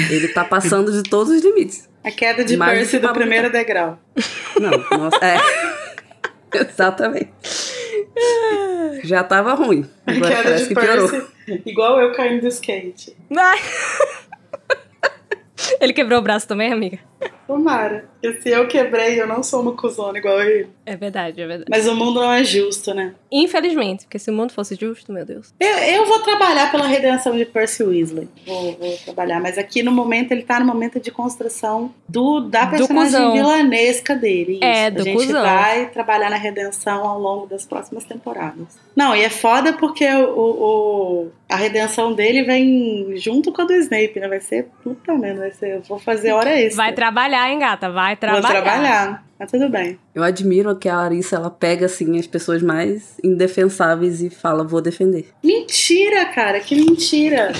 [0.09, 1.89] Ele tá passando de todos os limites.
[2.03, 3.99] A queda de Mais do Percy do primeiro degrau.
[4.59, 5.19] Não, nossa.
[5.25, 5.37] É.
[6.69, 7.31] Exatamente.
[9.03, 9.89] Já tava ruim.
[10.05, 11.09] A Agora queda parece de que piorou.
[11.09, 13.15] Percy, igual eu caindo do skate.
[13.35, 13.59] Ai.
[15.81, 16.99] ele quebrou o braço também, amiga?
[17.47, 18.05] Tomara.
[18.21, 20.67] Porque se eu quebrei, eu não sou uma cuzona igual ele.
[20.85, 21.69] É verdade, é verdade.
[21.69, 23.13] Mas o mundo não é justo, né?
[23.31, 25.53] Infelizmente, porque se o mundo fosse justo, meu Deus.
[25.59, 28.27] Eu, eu vou trabalhar pela redenção de Percy Weasley.
[28.47, 29.39] Vou, vou trabalhar.
[29.39, 33.33] Mas aqui no momento, ele tá no momento de construção do, da Do personagem cuzão.
[33.33, 34.59] vilanesca dele.
[34.63, 34.95] É, Isso.
[34.95, 35.41] do A gente cuzão.
[35.43, 38.65] vai trabalhar na redenção ao longo das próximas temporadas.
[38.95, 43.73] Não, e é foda porque o, o, a redenção dele vem junto com a do
[43.73, 44.27] Snape, né?
[44.27, 45.75] Vai ser puta merda, vai ser.
[45.75, 46.77] Eu vou fazer hora extra.
[46.83, 47.89] Vai trabalhar, hein, gata?
[47.89, 48.41] Vai trabalhar.
[48.41, 49.25] Vou trabalhar.
[49.37, 49.99] Mas tudo bem.
[50.13, 54.79] Eu admiro que a Larissa ela pega assim as pessoas mais indefensáveis e fala, vou
[54.81, 55.27] defender.
[55.43, 57.51] Mentira, cara, que mentira.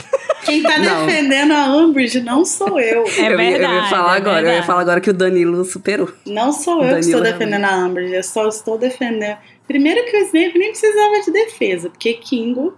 [0.46, 1.06] Quem tá Não.
[1.06, 3.04] defendendo a Umbridge não sou eu.
[3.04, 4.68] É eu, ia, eu ia verdade, falar é agora, eu ia verdade.
[4.68, 6.10] falar agora que o Danilo superou.
[6.26, 9.38] Não sou eu que estou defendendo a Umbridge, eu só estou defendendo.
[9.68, 12.74] Primeiro que o Snape nem precisava de defesa, porque Kingo.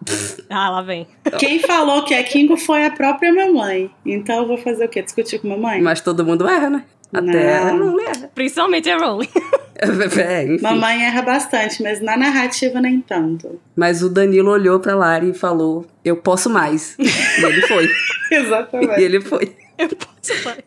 [0.50, 1.08] Ah, lá vem.
[1.38, 3.92] Quem falou que é Kingo foi a própria mamãe.
[4.06, 5.02] Então eu vou fazer o quê?
[5.02, 5.82] Discutir com a mamãe?
[5.82, 6.84] Mas todo mundo erra, né?
[7.14, 7.78] Até Não.
[7.78, 8.30] não erra.
[8.34, 9.30] Principalmente a Rowling.
[9.80, 10.64] É, enfim.
[10.64, 13.62] Mamãe erra bastante, mas na narrativa nem tanto.
[13.76, 16.98] Mas o Danilo olhou pra Lari e falou: Eu posso mais.
[16.98, 17.86] e ele foi.
[18.32, 19.00] e Exatamente.
[19.00, 19.56] ele foi.
[19.78, 20.58] Eu posso falar.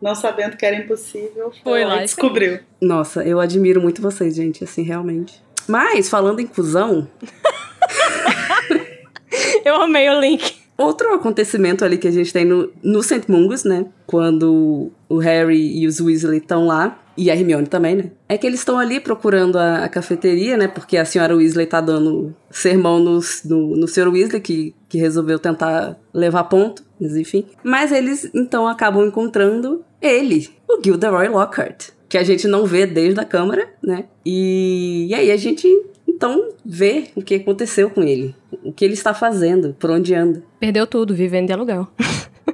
[0.00, 2.58] Não sabendo que era impossível, foi, lá e e descobriu.
[2.80, 5.40] Nossa, eu admiro muito vocês, gente, assim, realmente.
[5.68, 7.08] Mas, falando em cuzão,
[9.64, 10.56] Eu amei o link.
[10.76, 13.22] outro acontecimento ali que a gente tem no, no St.
[13.28, 13.86] Mungus, né?
[14.06, 18.10] Quando o Harry e os Weasley estão lá, e a Hermione também, né?
[18.28, 20.68] É que eles estão ali procurando a, a cafeteria, né?
[20.68, 24.08] Porque a senhora Weasley tá dando sermão nos- no, no Sr.
[24.08, 27.44] Weasley, que, que resolveu tentar levar ponto, mas enfim.
[27.62, 33.20] Mas eles, então, acabam encontrando ele, o Gilderoy Lockhart, que a gente não vê desde
[33.20, 34.04] a Câmara, né?
[34.24, 35.66] E, e aí a gente,
[36.08, 38.34] então, vê o que aconteceu com ele.
[38.64, 41.88] O que ele está fazendo, por onde anda Perdeu tudo, vivendo de aluguel.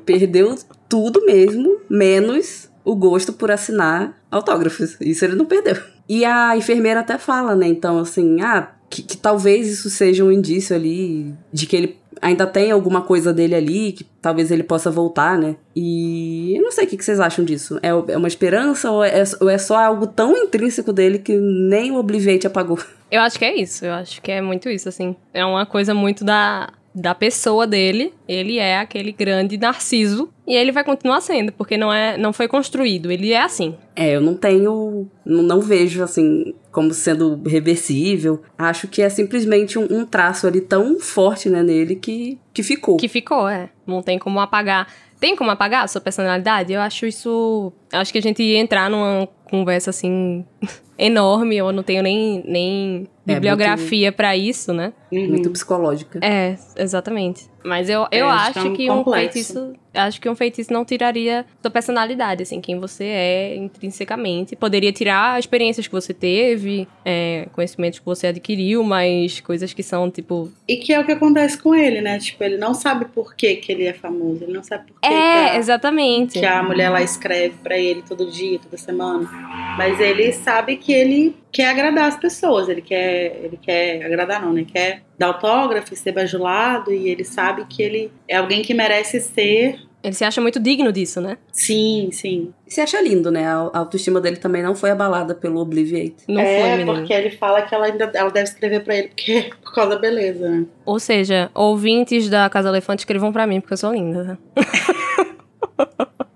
[0.05, 0.55] perdeu
[0.89, 4.97] tudo mesmo, menos o gosto por assinar autógrafos.
[5.01, 5.77] Isso ele não perdeu.
[6.09, 7.67] E a enfermeira até fala, né?
[7.67, 12.47] Então, assim, ah, que, que talvez isso seja um indício ali de que ele ainda
[12.47, 15.57] tem alguma coisa dele ali, que talvez ele possa voltar, né?
[15.75, 17.79] E eu não sei o que, vocês acham disso.
[17.83, 21.93] É, é uma esperança ou é, ou é só algo tão intrínseco dele que nem
[21.93, 22.79] o Obliviate apagou?
[23.11, 25.17] Eu acho que é isso, eu acho que é muito isso, assim.
[25.33, 26.71] É uma coisa muito da,
[27.01, 28.13] da pessoa dele.
[28.29, 30.29] Ele é aquele grande narciso.
[30.47, 33.11] E ele vai continuar sendo, porque não, é, não foi construído.
[33.13, 33.75] Ele é assim.
[33.95, 35.09] É, eu não tenho.
[35.25, 38.43] Não, não vejo, assim, como sendo reversível.
[38.57, 42.97] Acho que é simplesmente um, um traço ali tão forte, né, nele que, que ficou.
[42.97, 43.69] Que ficou, é.
[43.87, 44.89] Não tem como apagar.
[45.21, 46.73] Tem como apagar a sua personalidade?
[46.73, 47.73] Eu acho isso.
[47.93, 50.45] Acho que a gente ia entrar numa conversa assim
[50.97, 51.57] enorme.
[51.57, 54.93] Eu não tenho nem, nem É, bibliografia pra isso, né?
[55.13, 55.29] Uhum.
[55.29, 56.19] Muito psicológica.
[56.23, 57.47] É, exatamente.
[57.65, 59.33] Mas eu, eu É, acho é um que um complexo.
[59.33, 59.73] feitiço.
[59.95, 64.55] Acho que um feitiço não tiraria sua personalidade, assim, quem você é intrinsecamente.
[64.55, 70.11] Poderia tirar experiências que você teve, é, conhecimentos que você adquiriu, mas coisas que são,
[70.11, 70.51] tipo.
[70.69, 72.19] E que é o que acontece com ele, né?
[72.19, 74.45] Tipo, ele não sabe por que, que ele é famoso.
[74.45, 76.39] Ele não sabe por que, É, que, a, exatamente.
[76.39, 79.29] que a mulher lá escreve pra ele todo dia, toda semana.
[79.77, 82.69] Mas ele sabe que ele quer agradar as pessoas.
[82.69, 83.41] Ele quer.
[83.43, 84.65] Ele quer agradar, não, né?
[84.65, 86.93] Quer dar autógrafo, ser bajulado.
[86.93, 89.81] E ele sabe que ele é alguém que merece ser.
[90.01, 91.37] Ele se acha muito digno disso, né?
[91.51, 92.55] Sim, sim.
[92.65, 93.45] E se acha lindo, né?
[93.49, 96.15] A autoestima dele também não foi abalada pelo Obliviate.
[96.29, 96.95] Não é, foi, menino.
[96.95, 99.99] porque ele fala que ela ainda ela deve escrever pra ele porque, por causa da
[100.01, 100.65] beleza, né?
[100.87, 104.23] Ou seja, ouvintes da Casa Elefante escrevam pra mim, porque eu sou linda.
[104.23, 104.39] né?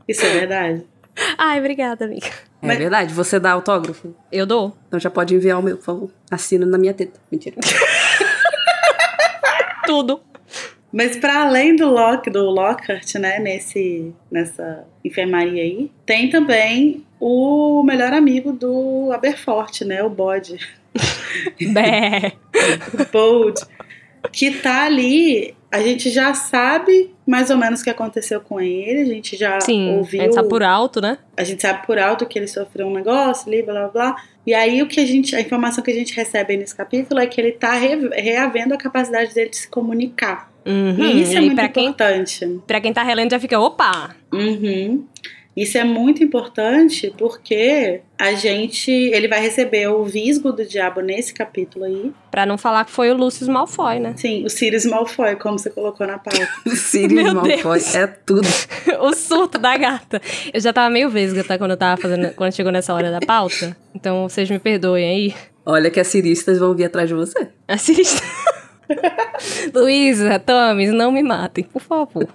[0.08, 0.84] Isso é verdade.
[1.38, 2.26] Ai, obrigada, amiga.
[2.62, 3.12] É Mas- verdade?
[3.14, 4.14] Você dá autógrafo?
[4.30, 4.76] Eu dou.
[4.88, 6.10] Então já pode enviar o meu, por favor.
[6.30, 7.20] Assina na minha teta.
[7.30, 7.56] Mentira.
[9.86, 10.20] Tudo.
[10.92, 17.82] Mas para além do Lock, do Lockhart, né, nesse nessa enfermaria aí, tem também o
[17.82, 20.58] melhor amigo do Aberforth, né, o Bode,
[21.72, 22.32] Bé.
[23.10, 23.58] Bold,
[24.30, 25.54] que tá ali.
[25.70, 29.58] A gente já sabe mais ou menos o que aconteceu com ele, a gente já
[29.60, 31.16] Sim, ouviu, a gente sabe por alto, né?
[31.34, 34.16] a gente sabe por alto que ele sofreu um negócio, ali, blá blá blá.
[34.46, 37.26] E aí o que a gente, a informação que a gente recebe nesse capítulo é
[37.26, 40.52] que ele tá re- reavendo a capacidade dele de se comunicar.
[40.66, 40.94] Uhum.
[41.04, 42.60] E isso é muito pra quem, importante.
[42.66, 44.14] pra quem tá relendo já fica, opa!
[44.30, 45.06] Uhum.
[45.56, 48.90] Isso é muito importante porque a gente.
[48.90, 52.12] Ele vai receber o visgo do diabo nesse capítulo aí.
[52.30, 54.14] Pra não falar que foi o Lucius Malfoy, né?
[54.16, 56.48] Sim, o Sirius Malfoy, como você colocou na pauta.
[56.74, 57.94] Sirius Meu Malfoy Deus.
[57.94, 58.48] é tudo.
[59.00, 60.22] o surto da gata.
[60.52, 61.58] Eu já tava meio vesga, tá?
[61.58, 62.32] Quando eu tava fazendo.
[62.34, 63.76] Quando chegou nessa hora da pauta.
[63.94, 65.34] Então vocês me perdoem aí.
[65.64, 67.48] Olha que as ciristas vão vir atrás de você.
[67.68, 68.22] Assista.
[69.74, 72.28] Luísa, Thomas, não me matem, por favor.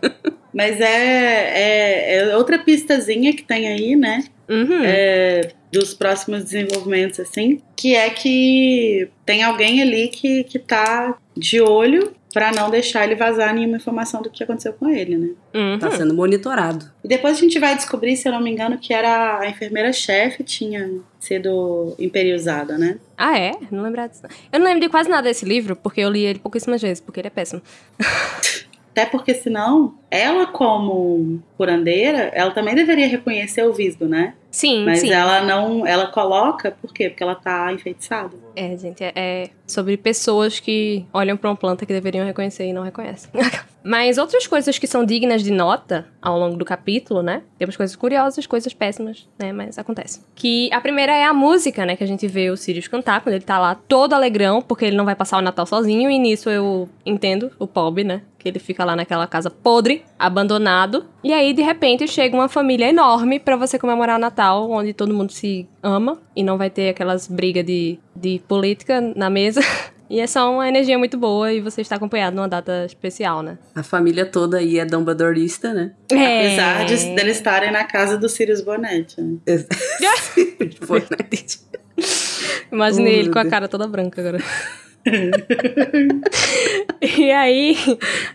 [0.54, 4.24] Mas é, é, é outra pistazinha que tem aí, né?
[4.50, 4.84] Uhum.
[4.84, 7.62] É, dos próximos desenvolvimentos, assim.
[7.76, 13.16] Que é que tem alguém ali que, que tá de olho pra não deixar ele
[13.16, 15.30] vazar nenhuma informação do que aconteceu com ele, né?
[15.56, 15.80] Uhum.
[15.80, 16.86] Tá sendo monitorado.
[17.04, 20.44] E depois a gente vai descobrir, se eu não me engano, que era a enfermeira-chefe
[20.44, 20.88] tinha
[21.20, 23.00] sido imperiosada, né?
[23.18, 23.54] Ah, é?
[23.72, 24.22] Não lembro disso.
[24.54, 27.20] Eu não lembro de quase nada desse livro, porque eu li ele pouquíssimas vezes, porque
[27.20, 27.60] ele é péssimo.
[28.98, 34.34] Até porque senão, ela como curandeira, ela também deveria reconhecer o visgo, né?
[34.50, 35.12] Sim, Mas sim.
[35.12, 37.08] ela não, ela coloca, por quê?
[37.08, 38.36] Porque ela tá enfeitiçada.
[38.56, 42.74] É, gente, é, é sobre pessoas que olham pra uma planta que deveriam reconhecer e
[42.74, 43.30] não reconhecem.
[43.88, 47.44] Mas outras coisas que são dignas de nota ao longo do capítulo, né?
[47.58, 49.54] Temos coisas curiosas, coisas péssimas, né?
[49.54, 50.22] Mas acontece.
[50.36, 51.96] Que a primeira é a música, né?
[51.96, 54.98] Que a gente vê o Sirius cantar quando ele tá lá todo alegrão, porque ele
[54.98, 56.12] não vai passar o Natal sozinho.
[56.12, 58.24] E nisso eu entendo o Pob, né?
[58.38, 61.06] Que ele fica lá naquela casa podre, abandonado.
[61.24, 65.14] E aí, de repente, chega uma família enorme pra você comemorar o Natal, onde todo
[65.14, 69.62] mundo se ama e não vai ter aquelas brigas de, de política na mesa.
[70.10, 73.58] E é só uma energia muito boa e você está acompanhado numa data especial, né?
[73.76, 75.92] A família toda aí é Dumbledorista, né?
[76.12, 76.48] É.
[76.48, 79.22] Apesar de deles estarem na casa do Sirius Bonetti.
[79.22, 79.38] Né?
[80.82, 81.18] Foi, né?
[82.72, 84.40] Imaginei Oh, ele com a cara toda branca agora.
[87.02, 87.78] e aí,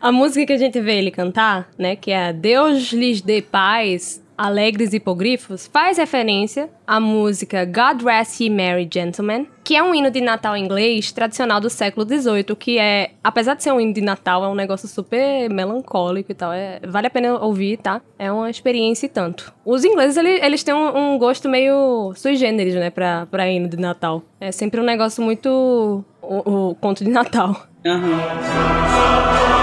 [0.00, 4.21] a música que a gente vê ele cantar, né, que é Deus lhes dê paz,
[4.36, 10.10] alegres hipogrifos, faz referência à música God Rest Ye Merry Gentlemen, que é um hino
[10.10, 14.00] de Natal inglês tradicional do século XVIII, que é, apesar de ser um hino de
[14.00, 18.00] Natal, é um negócio super melancólico e tal, é, vale a pena ouvir, tá?
[18.18, 19.52] É uma experiência e tanto.
[19.64, 23.68] Os ingleses, ele- eles têm um, um gosto meio sui generis, né, pra, pra hino
[23.68, 24.22] de Natal.
[24.40, 26.04] É sempre um negócio muito...
[26.20, 27.56] o, o conto de Natal.
[27.86, 29.61] Aham.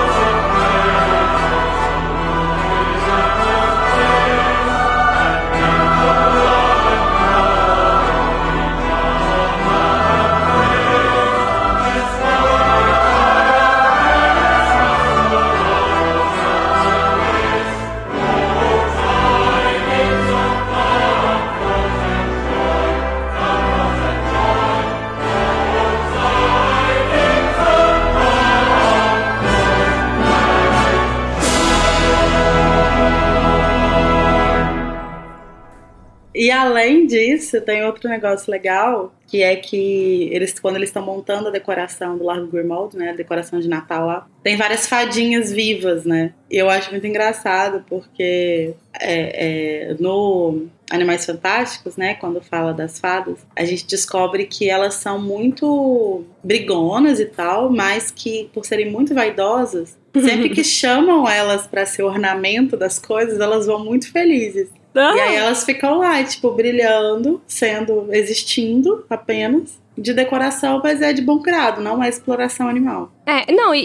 [36.39, 41.49] E além disso, tem outro negócio legal, que é que eles, quando eles estão montando
[41.49, 46.05] a decoração do Largo Grimald, né, a decoração de Natal lá, tem várias fadinhas vivas,
[46.05, 46.33] né?
[46.49, 53.01] E eu acho muito engraçado, porque é, é, no Animais Fantásticos, né, quando fala das
[53.01, 58.89] fadas, a gente descobre que elas são muito brigonas e tal, mas que por serem
[58.89, 64.78] muito vaidosas, sempre que chamam elas para ser ornamento das coisas, elas vão muito felizes.
[64.95, 71.21] E aí elas ficam lá, tipo, brilhando, sendo, existindo apenas, de decoração, mas é de
[71.21, 73.11] bom grado, não é exploração animal.
[73.25, 73.81] É, não, e,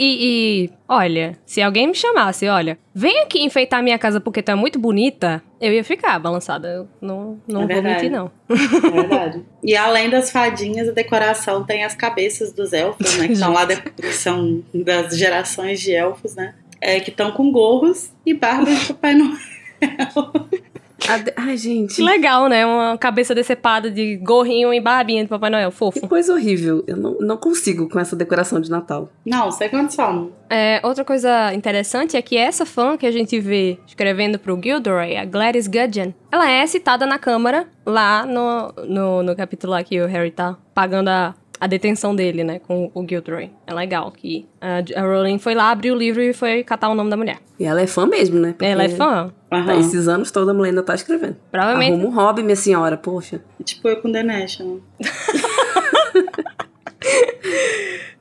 [0.67, 4.79] e- olha, se alguém me chamasse, olha, vem aqui enfeitar minha casa porque tá muito
[4.79, 6.69] bonita, eu ia ficar balançada.
[6.69, 8.31] Eu não, não É vou mentir, não.
[8.49, 9.43] É verdade.
[9.63, 13.27] e além das fadinhas, a decoração tem as cabeças dos elfos, né?
[13.27, 16.55] Que estão lá, de- que são das gerações de elfos, né?
[16.81, 19.37] É, que estão com gorros e barbas de Papai Noel.
[21.25, 21.97] De- Ai, gente.
[21.97, 22.65] Que legal, né?
[22.65, 26.09] Uma cabeça decepada de gorrinho e barbinha de Papai Noel, Que fofo.
[26.09, 26.83] coisa horrível.
[26.87, 29.09] Eu não, não consigo com essa decoração de Natal.
[29.25, 30.31] Não, sem condição.
[30.49, 35.17] É, outra coisa interessante é que essa fã que a gente vê escrevendo pro Gilderoy,
[35.17, 40.01] a Gladys Gudgeon, ela é citada na Câmara lá no, no, no capítulo lá que
[40.01, 43.51] o Harry tá pagando a, a detenção dele, né, com o Gilderoy.
[43.67, 46.95] É legal que a, a Rowling foi lá, abriu o livro e foi catar o
[46.95, 47.39] nome da mulher.
[47.59, 48.53] E ela é fã mesmo, né?
[48.53, 49.33] Porque Ela é fã.
[49.49, 51.37] Tá, esses anos toda a mulher ainda tá escrevendo.
[51.53, 51.93] Provavelmente.
[51.93, 53.41] Arruma um hobby, minha senhora, poxa.
[53.63, 54.81] Tipo eu com The National.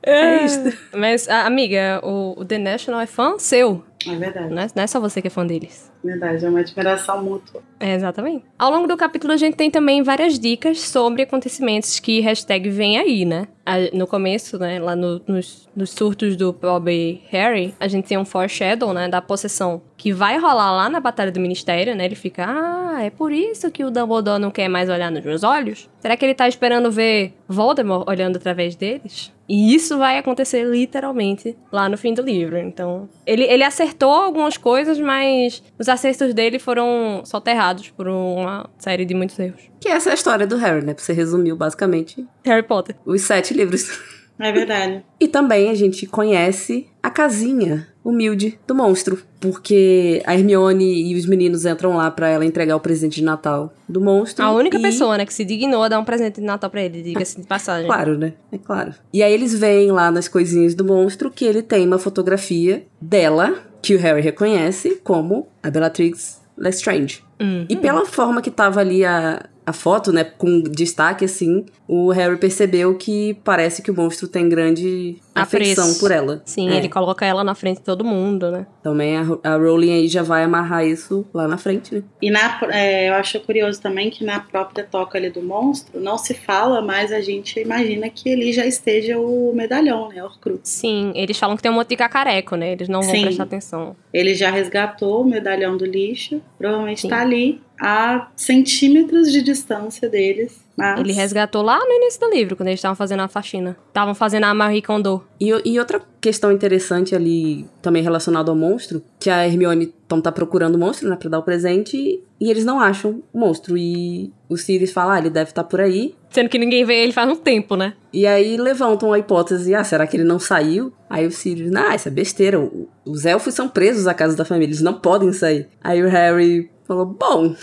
[0.06, 0.60] É isso.
[0.94, 3.82] Mas, amiga, o, o The National é fã seu.
[4.06, 4.52] É verdade.
[4.52, 5.90] Não é, não é só você que é fã deles.
[6.04, 7.62] Verdade, é uma admiração mútua.
[7.80, 8.44] É, exatamente.
[8.58, 12.98] Ao longo do capítulo, a gente tem também várias dicas sobre acontecimentos que hashtag vem
[12.98, 13.48] aí, né?
[13.94, 18.18] No começo, né, lá no- nos, nos surtos do Bob e Harry, a gente tem
[18.18, 22.04] um foreshadow, né, da possessão que vai rolar lá na Batalha do Ministério, né?
[22.04, 25.42] Ele fica, ah, é por isso que o Dumbledore não quer mais olhar nos meus
[25.42, 25.88] olhos?
[26.00, 29.32] Será que ele tá esperando ver Voldemort olhando através deles?
[29.48, 32.58] E isso vai acontecer literalmente lá no fim do livro.
[32.58, 39.04] Então, ele, ele acertou algumas coisas, mas os acertos dele foram soterrados por uma série
[39.04, 39.62] de muitos erros.
[39.80, 40.94] Que essa é a história do Harry, né?
[40.96, 42.96] Você resumiu basicamente Harry Potter.
[43.04, 43.90] os sete livros.
[44.38, 45.04] É verdade.
[45.20, 49.18] E também a gente conhece a casinha humilde do monstro.
[49.40, 53.72] Porque a Hermione e os meninos entram lá para ela entregar o presente de Natal
[53.88, 54.44] do monstro.
[54.44, 54.82] A única e...
[54.82, 57.46] pessoa, né, que se dignou a dar um presente de Natal pra ele, diga-se de
[57.46, 57.86] passagem.
[57.86, 58.34] Claro, né?
[58.52, 58.94] É claro.
[59.12, 63.54] E aí eles veem lá nas coisinhas do monstro que ele tem uma fotografia dela,
[63.80, 67.22] que o Harry reconhece como a Bellatrix Lestrange.
[67.40, 67.66] Uhum.
[67.68, 72.36] E pela forma que tava ali a, a foto, né, com destaque assim, o Harry
[72.36, 76.00] percebeu que parece que o monstro tem grande afeição Apreço.
[76.00, 76.42] por ela.
[76.44, 76.76] Sim, É.
[76.76, 78.66] ele coloca ela na frente de todo mundo, né?
[78.82, 82.02] Também a, a Rowling aí já vai amarrar isso lá na frente, né?
[82.22, 86.16] E na, é, eu acho curioso também que na própria toca ali do monstro não
[86.18, 90.22] se fala, mas a gente imagina que ali já esteja o medalhão, né?
[90.22, 90.60] Horcrux.
[90.68, 92.72] Sim, eles falam que tem um monte de cacareco, né?
[92.72, 93.22] Eles não vão Sim.
[93.22, 93.96] prestar atenção.
[94.12, 97.08] Ele já resgatou o medalhão do lixo, provavelmente Sim.
[97.08, 100.63] tá ali a centímetros de distância deles.
[100.76, 101.00] Mas...
[101.00, 103.76] Ele resgatou lá no início do livro, quando eles estavam fazendo a faxina.
[103.88, 105.24] Estavam fazendo a Marie Kondo.
[105.40, 110.30] E, e outra questão interessante ali, também relacionada ao monstro, que a Hermione então, tá
[110.30, 113.76] procurando o monstro, né, pra dar o presente, e eles não acham o monstro.
[113.76, 116.14] E o Sirius fala, ah, ele deve estar por aí.
[116.30, 117.94] Sendo que ninguém vê ele faz um tempo, né?
[118.12, 120.92] E aí levantam a hipótese, ah, será que ele não saiu?
[121.08, 122.58] Aí o Sirius, ah, isso é besteira,
[123.04, 125.68] os elfos são presos à casa da família, eles não podem sair.
[125.82, 127.54] Aí o Harry falou, bom,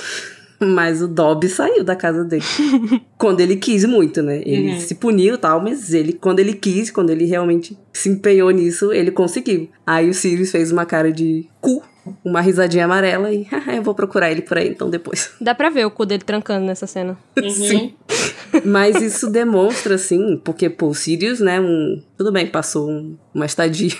[0.61, 2.43] mas o Dobby saiu da casa dele.
[3.17, 4.41] quando ele quis muito, né?
[4.45, 4.79] Ele Uhum.
[4.79, 8.91] se puniu e tal, mas ele, quando ele quis, quando ele realmente se empenhou nisso,
[8.93, 9.69] ele conseguiu.
[9.85, 11.81] Aí o Sirius fez uma cara de cu,
[12.25, 15.31] uma risadinha amarela e "Ah, eu vou procurar ele por aí então depois.
[15.41, 17.17] Dá pra ver o cu dele trancando nessa cena.
[17.41, 17.49] Uhum.
[17.49, 17.93] Sim.
[18.65, 22.01] Mas isso demonstra, assim, porque, pô, o Sirius, né, um...
[22.17, 23.91] Tudo bem, passou um- uma estadia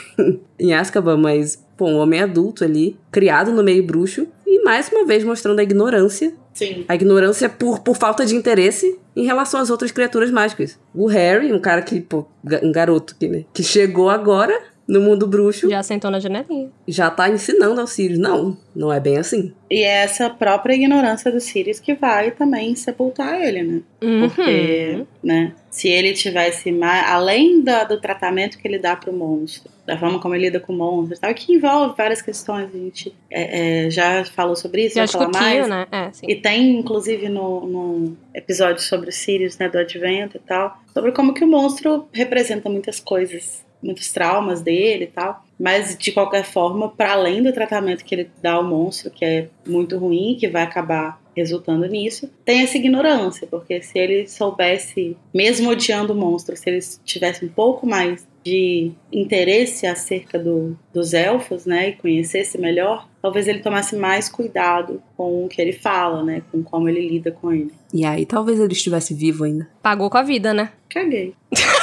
[0.59, 5.05] em Azkaban, mas, pô, um homem adulto ali, criado no meio bruxo, e mais uma
[5.05, 6.86] vez mostrando a ignorância, Sim.
[6.88, 10.78] a ignorância por, por falta de interesse em relação às outras criaturas mágicas.
[10.93, 12.26] O Harry, um cara que, pô,
[12.62, 16.70] um garoto que, né, que chegou agora no mundo bruxo, Já sentou na janelinha.
[16.88, 19.54] já tá ensinando ao Sirius, não, não é bem assim.
[19.70, 23.82] E é essa própria ignorância do Sirius que vai também sepultar ele, né?
[24.20, 25.06] Porque, Uhum.
[25.24, 27.10] né, se ele tivesse mais.
[27.10, 30.74] Além da- do tratamento que ele dá pro monstro, da forma como ele lida com
[30.74, 34.86] o monstro, e tal, que envolve várias questões, a gente é, é, já falou sobre
[34.86, 35.68] isso, Já vai falar mais.
[35.70, 35.88] né?
[35.92, 36.26] É, sim.
[36.30, 41.12] E tem, inclusive, no, no episódio sobre os Sirius, né, do Advento e tal, sobre
[41.14, 45.44] como que o monstro representa muitas coisas, muitos traumas dele e tal.
[45.60, 49.48] Mas, de qualquer forma, para além do tratamento que ele dá ao monstro, que é
[49.68, 55.70] muito ruim, que vai acabar resultando nisso, tem essa ignorância, porque se ele soubesse, mesmo
[55.70, 61.66] odiando o monstro, se ele tivesse um pouco mais de interesse acerca do, dos elfos,
[61.66, 66.42] né, e conhecesse melhor, talvez ele tomasse mais cuidado com o que ele fala, né,
[66.52, 67.72] com como ele lida com ele.
[67.94, 69.70] E aí talvez ele estivesse vivo ainda.
[69.82, 70.72] Pagou com a vida, né?
[70.90, 71.34] Caguei.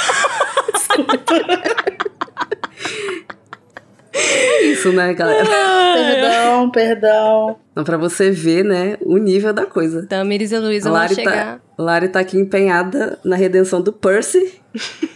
[4.13, 5.45] É isso, né, galera?
[5.45, 7.59] perdão, perdão.
[7.71, 10.05] Então, pra você ver, né, o nível da coisa.
[10.07, 11.59] Tamiris e Luísa A vão Lari chegar.
[11.59, 14.61] tá, Lari tá aqui empenhada na redenção do Percy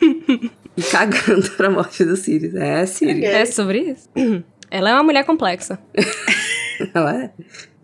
[0.78, 2.56] e cagando pra morte do Sirius.
[2.56, 3.26] É, Sirius.
[3.26, 4.10] É sobre isso.
[4.72, 5.78] Ela é uma mulher complexa.
[6.94, 7.32] Ela é.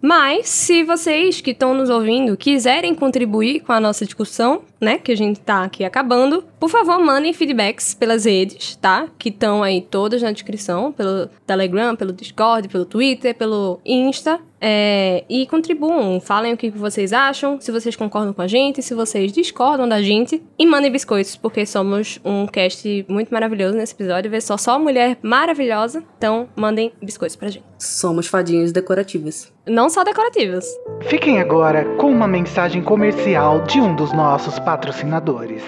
[0.02, 5.12] Mas, se vocês que estão nos ouvindo quiserem contribuir com a nossa discussão, né, que
[5.12, 9.08] a gente tá aqui acabando, por favor, mandem feedbacks pelas redes, tá?
[9.18, 14.40] Que estão aí todas na descrição, pelo Telegram, pelo Discord, pelo Twitter, pelo Insta.
[14.62, 18.94] É, e contribuam, falem o que vocês acham, se vocês concordam com a gente, se
[18.94, 20.44] vocês discordam da gente.
[20.58, 24.30] E mandem biscoitos, porque somos um cast muito maravilhoso nesse episódio.
[24.30, 26.04] Vê só, só mulher maravilhosa.
[26.18, 27.64] Então, mandem biscoitos pra gente.
[27.78, 29.54] Somos fadinhas decorativas.
[29.66, 30.66] Não só decorativas.
[31.04, 35.64] Fiquem agora com uma mensagem comercial de um dos nossos patrocinadores.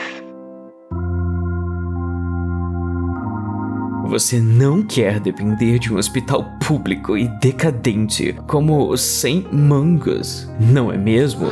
[4.08, 10.92] Você não quer depender de um hospital público e decadente como o Sem Mangas, não
[10.92, 11.48] é mesmo?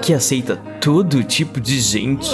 [0.00, 2.30] Que aceita todo tipo de gente.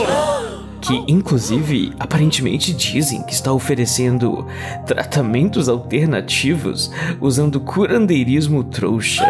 [0.82, 4.44] Que, inclusive, aparentemente dizem que está oferecendo
[4.84, 9.24] tratamentos alternativos usando curandeirismo trouxa.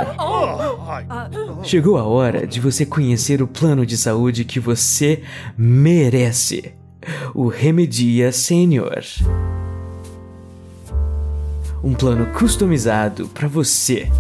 [1.63, 5.23] Chegou a hora de você conhecer o plano de saúde que você
[5.57, 6.73] merece.
[7.35, 9.03] O Remedia Senior.
[11.85, 14.11] Um plano customizado para você,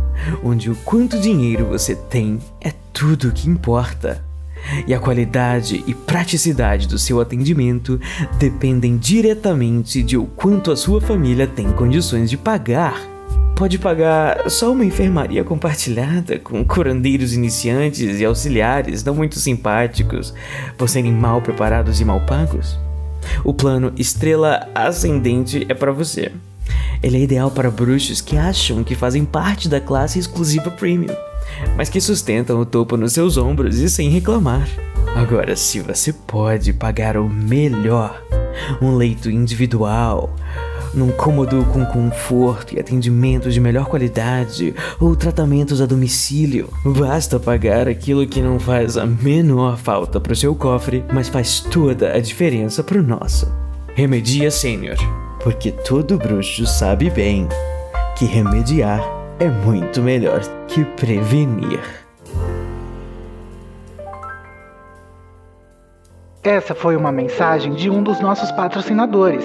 [0.44, 4.22] onde o quanto dinheiro você tem é tudo que importa.
[4.86, 8.00] E a qualidade e praticidade do seu atendimento
[8.38, 13.00] dependem diretamente de o quanto a sua família tem condições de pagar.
[13.56, 20.34] Pode pagar só uma enfermaria compartilhada com curandeiros iniciantes e auxiliares não muito simpáticos
[20.76, 22.78] por serem mal preparados e mal pagos?
[23.44, 26.32] O plano Estrela Ascendente é para você.
[27.02, 31.14] Ele é ideal para bruxos que acham que fazem parte da classe exclusiva Premium,
[31.76, 34.68] mas que sustentam o topo nos seus ombros e sem reclamar.
[35.14, 38.22] Agora, se você pode pagar o melhor,
[38.80, 40.34] um leito individual,
[40.94, 46.68] num cômodo com conforto e atendimento de melhor qualidade ou tratamentos a domicílio.
[46.84, 51.60] Basta pagar aquilo que não faz a menor falta para o seu cofre, mas faz
[51.60, 53.50] toda a diferença para o nosso.
[53.94, 54.96] Remedia Sênior,
[55.42, 57.48] porque todo bruxo sabe bem
[58.16, 61.80] que remediar é muito melhor que prevenir.
[66.44, 69.44] Essa foi uma mensagem de um dos nossos patrocinadores.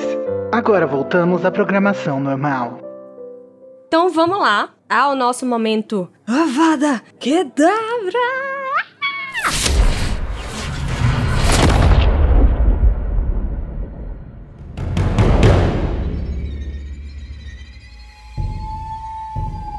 [0.52, 2.80] Agora voltamos à programação normal.
[3.88, 8.57] Então vamos lá ao nosso momento Avada Kedavra!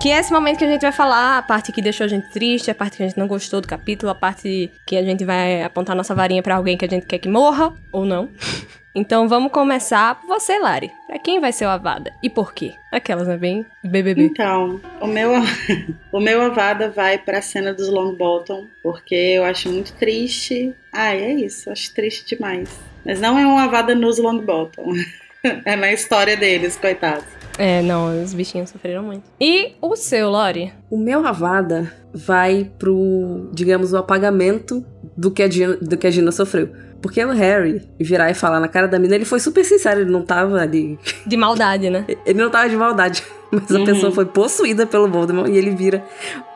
[0.00, 2.30] Que é esse momento que a gente vai falar a parte que deixou a gente
[2.30, 5.24] triste, a parte que a gente não gostou do capítulo, a parte que a gente
[5.24, 8.28] vai apontar nossa varinha pra alguém que a gente quer que morra, ou não.
[8.94, 10.90] Então vamos começar por você, Lari.
[11.06, 12.12] Pra quem vai ser o Avada?
[12.20, 12.72] E por quê?
[12.90, 13.36] Aquelas, né?
[13.36, 14.22] Bem BBB.
[14.22, 15.30] Então, o meu,
[16.10, 20.74] o meu Avada vai pra cena dos Longbottom, porque eu acho muito triste.
[20.92, 22.68] Ah, é isso, acho triste demais.
[23.04, 24.94] Mas não é um Avada nos Longbottom.
[25.64, 27.37] É na história deles, coitados.
[27.58, 29.24] É, não, os bichinhos sofreram muito.
[29.40, 30.72] E o seu, Lori?
[30.90, 34.84] O meu Ravada vai pro, digamos, o apagamento
[35.16, 36.70] do que a Gina, do que a Gina sofreu.
[37.02, 40.10] Porque o Harry virar e falar na cara da mina, ele foi super sincero, ele
[40.10, 40.98] não tava ali.
[41.26, 42.04] De maldade, né?
[42.26, 43.22] Ele não tava de maldade.
[43.52, 43.84] Mas a Uhum.
[43.84, 46.04] pessoa foi possuída pelo Voldemort e ele vira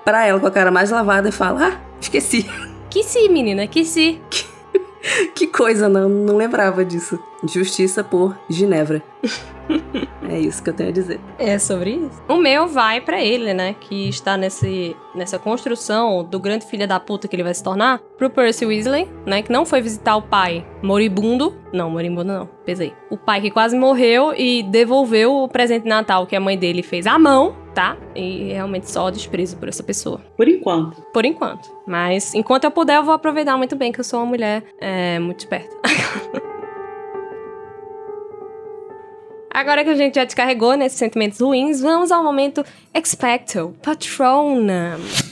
[0.05, 2.45] pra ela com a cara mais lavada e fala: Ah, esqueci.
[2.91, 4.21] Que se, menina, que se.
[4.29, 4.45] Que
[5.53, 7.19] coisa, não, não lembrava disso.
[7.45, 9.03] Justiça por Ginevra.
[10.29, 11.21] é isso que eu tenho a dizer.
[11.39, 12.23] É sobre isso.
[12.29, 13.75] O meu vai pra ele, né?
[13.81, 18.01] Que está nesse, nessa construção do grande filho da puta que ele vai se tornar.
[18.17, 19.43] Pro Percy Weasley, né?
[19.43, 21.55] Que não foi visitar o pai moribundo.
[21.73, 22.49] Não, moribundo não.
[22.65, 22.95] Pesei.
[23.11, 26.83] O pai que quase morreu e devolveu o presente de Natal que a mãe dele
[26.83, 27.97] fez à mão, tá?
[28.15, 30.21] E realmente só desprezo por essa pessoa.
[30.37, 31.03] Por enquanto.
[31.13, 31.71] Por enquanto.
[31.87, 35.19] Mas enquanto eu puder, eu vou aproveitar muito bem que eu sou uma mulher é,
[35.19, 35.75] muito esperta.
[39.55, 42.65] Agora que a gente já descarregou nesses sentimentos ruins, vamos ao momento
[42.95, 45.32] Expecto Patronum.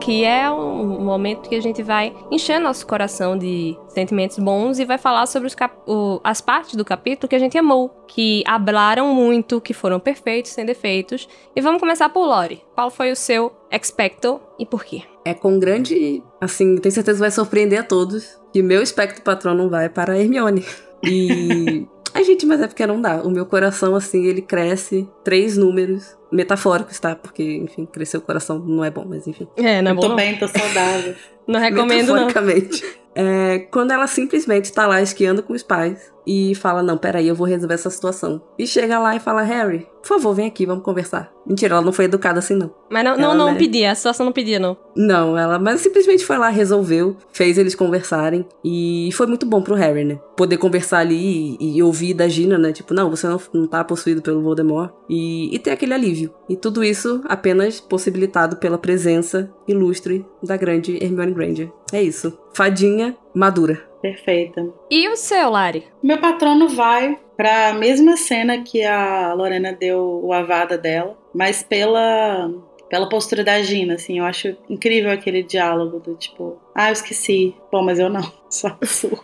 [0.00, 4.84] Que é um momento que a gente vai encher nosso coração de sentimentos bons e
[4.84, 8.42] vai falar sobre os cap- o- as partes do capítulo que a gente amou, que
[8.46, 11.28] hablaram muito, que foram perfeitos, sem defeitos.
[11.54, 12.62] E vamos começar por Lori.
[12.74, 15.02] Qual foi o seu Expecto e por quê?
[15.24, 16.22] É com grande.
[16.40, 20.14] Assim, tenho certeza que vai surpreender a todos que meu espectro patrão não vai para
[20.14, 20.64] a Hermione.
[21.04, 21.86] E.
[22.14, 23.22] Ai, gente, mas é porque não dá.
[23.22, 27.14] O meu coração, assim, ele cresce três números metafóricos, tá?
[27.14, 29.46] Porque, enfim, crescer o coração não é bom, mas enfim.
[29.56, 30.02] É, não é eu bom.
[30.02, 30.16] tô não.
[30.16, 31.14] bem, tô saudável.
[31.46, 32.28] Não recomendo, não.
[33.20, 37.34] É, quando ela simplesmente tá lá esquiando com os pais e fala: Não, peraí, eu
[37.34, 38.40] vou resolver essa situação.
[38.58, 41.30] E chega lá e fala: Harry, por favor, vem aqui, vamos conversar.
[41.46, 42.70] Mentira, ela não foi educada assim, não.
[42.90, 43.58] Mas não, não, Ela, não né?
[43.58, 44.76] pedia, a situação não pedia, não.
[44.94, 49.74] Não, ela mas simplesmente foi lá, resolveu, fez eles conversarem e foi muito bom pro
[49.74, 50.20] Harry, né?
[50.36, 52.72] Poder conversar ali e, e ouvir da Gina, né?
[52.72, 56.32] Tipo, não, você não, não tá possuído pelo Voldemort e, e ter aquele alívio.
[56.48, 61.72] E tudo isso apenas possibilitado pela presença ilustre da grande Hermione Granger.
[61.92, 62.38] É isso.
[62.54, 63.88] Fadinha madura.
[64.00, 64.66] Perfeita.
[64.90, 65.84] E o seu, Lari?
[66.02, 72.50] Meu patrono vai pra mesma cena que a Lorena deu o avada dela, mas pela
[72.88, 77.54] pela postura da Gina, assim, eu acho incrível aquele diálogo do tipo, ah, eu esqueci,
[77.70, 79.16] bom, mas eu não, só sou.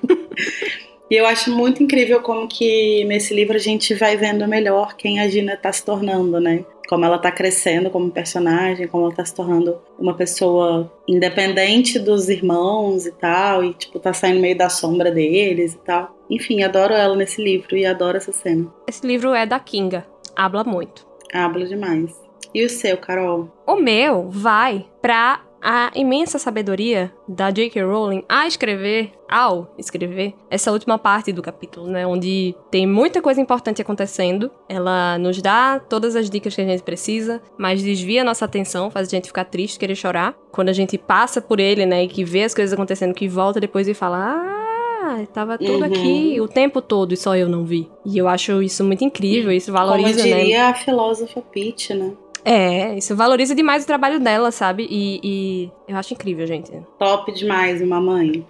[1.11, 5.21] E eu acho muito incrível como que nesse livro a gente vai vendo melhor quem
[5.21, 6.65] a Gina tá se tornando, né?
[6.89, 12.29] Como ela tá crescendo como personagem, como ela tá se tornando uma pessoa independente dos
[12.29, 16.17] irmãos e tal, e tipo, tá saindo meio da sombra deles e tal.
[16.31, 18.67] Enfim, adoro ela nesse livro e adoro essa cena.
[18.89, 20.07] Esse livro é da Kinga.
[20.35, 21.07] Habla muito.
[21.33, 22.15] Habla demais.
[22.55, 23.51] E o seu, Carol?
[23.67, 27.83] O meu vai pra a imensa sabedoria da J.K.
[27.83, 32.07] Rowling a escrever, ao escrever, essa última parte do capítulo, né?
[32.07, 34.49] Onde tem muita coisa importante acontecendo.
[34.69, 38.93] Ela nos dá todas as dicas que a gente precisa, mas desvia a nossa atenção,
[38.93, 40.37] faz a gente ficar triste, querer chorar.
[40.53, 42.05] Quando a gente passa por ele, né?
[42.05, 44.19] E que vê as coisas acontecendo, que volta depois e fala.
[44.19, 45.85] Ah, tava tudo Uhum.
[45.85, 47.89] aqui o tempo todo e só eu não vi.
[48.05, 50.39] E eu acho isso muito incrível, isso Como valoriza, né?
[50.39, 52.13] diria a filósofa Pitt, né?
[52.49, 54.87] É, isso valoriza demais o trabalho dela, sabe?
[54.89, 56.71] E, e eu acho incrível, gente.
[56.97, 58.47] Top demais, uma mãe.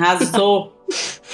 [0.00, 0.72] Arrasou.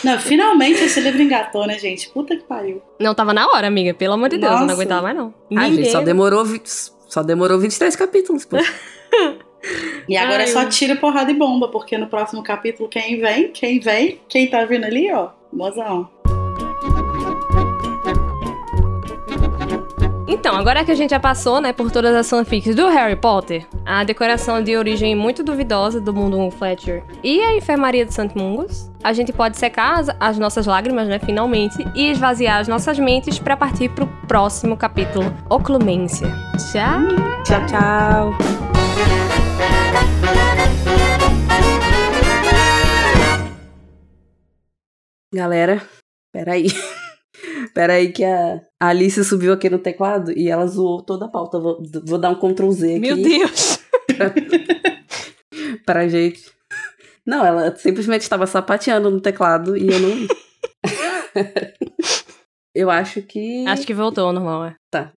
[0.05, 2.11] Não, finalmente esse livro engatou, né, gente?
[2.11, 2.83] Puta que pariu.
[3.01, 3.95] Não tava na hora, amiga.
[3.95, 4.75] Pelo amor de Deus, eu não Nossa.
[4.75, 5.35] aguentava mais, não.
[5.57, 6.45] Ai, Ninguém- gente, só demorou,
[7.09, 8.59] só demorou 23 capítulos, pô.
[10.09, 13.49] E agora Ai, é só tiro, porrada e bomba, porque no próximo capítulo quem vem?
[13.49, 14.21] Quem vem?
[14.29, 15.31] Quem tá vindo ali, ó?
[15.53, 16.09] Mozão.
[20.29, 23.67] Então, agora que a gente já passou, né, por todas as fanfics do Harry Potter,
[23.87, 28.31] a decoração de origem muito duvidosa do mundo Fletcher e a enfermaria de St.
[28.37, 32.99] Mungus, a gente pode secar as, as nossas lágrimas, né, finalmente, e esvaziar as nossas
[32.99, 36.29] mentes pra partir pro próximo capítulo, Oclumência.
[36.71, 37.01] Tchau!
[37.45, 38.35] Tchau, tchau.
[45.33, 45.83] Galera,
[46.33, 46.67] peraí.
[47.75, 51.59] Peraí que a Alice subiu aqui no teclado e ela zoou toda a pauta.
[51.59, 53.79] Vou, vou dar um Ctrl Z aqui Meu Deus!
[55.85, 56.51] pra gente.
[57.27, 60.27] Não, ela simplesmente estava sapateando no teclado e eu não.
[62.75, 63.67] eu acho que.
[63.67, 64.77] Acho que voltou ao normal, é.
[64.91, 65.13] Tá.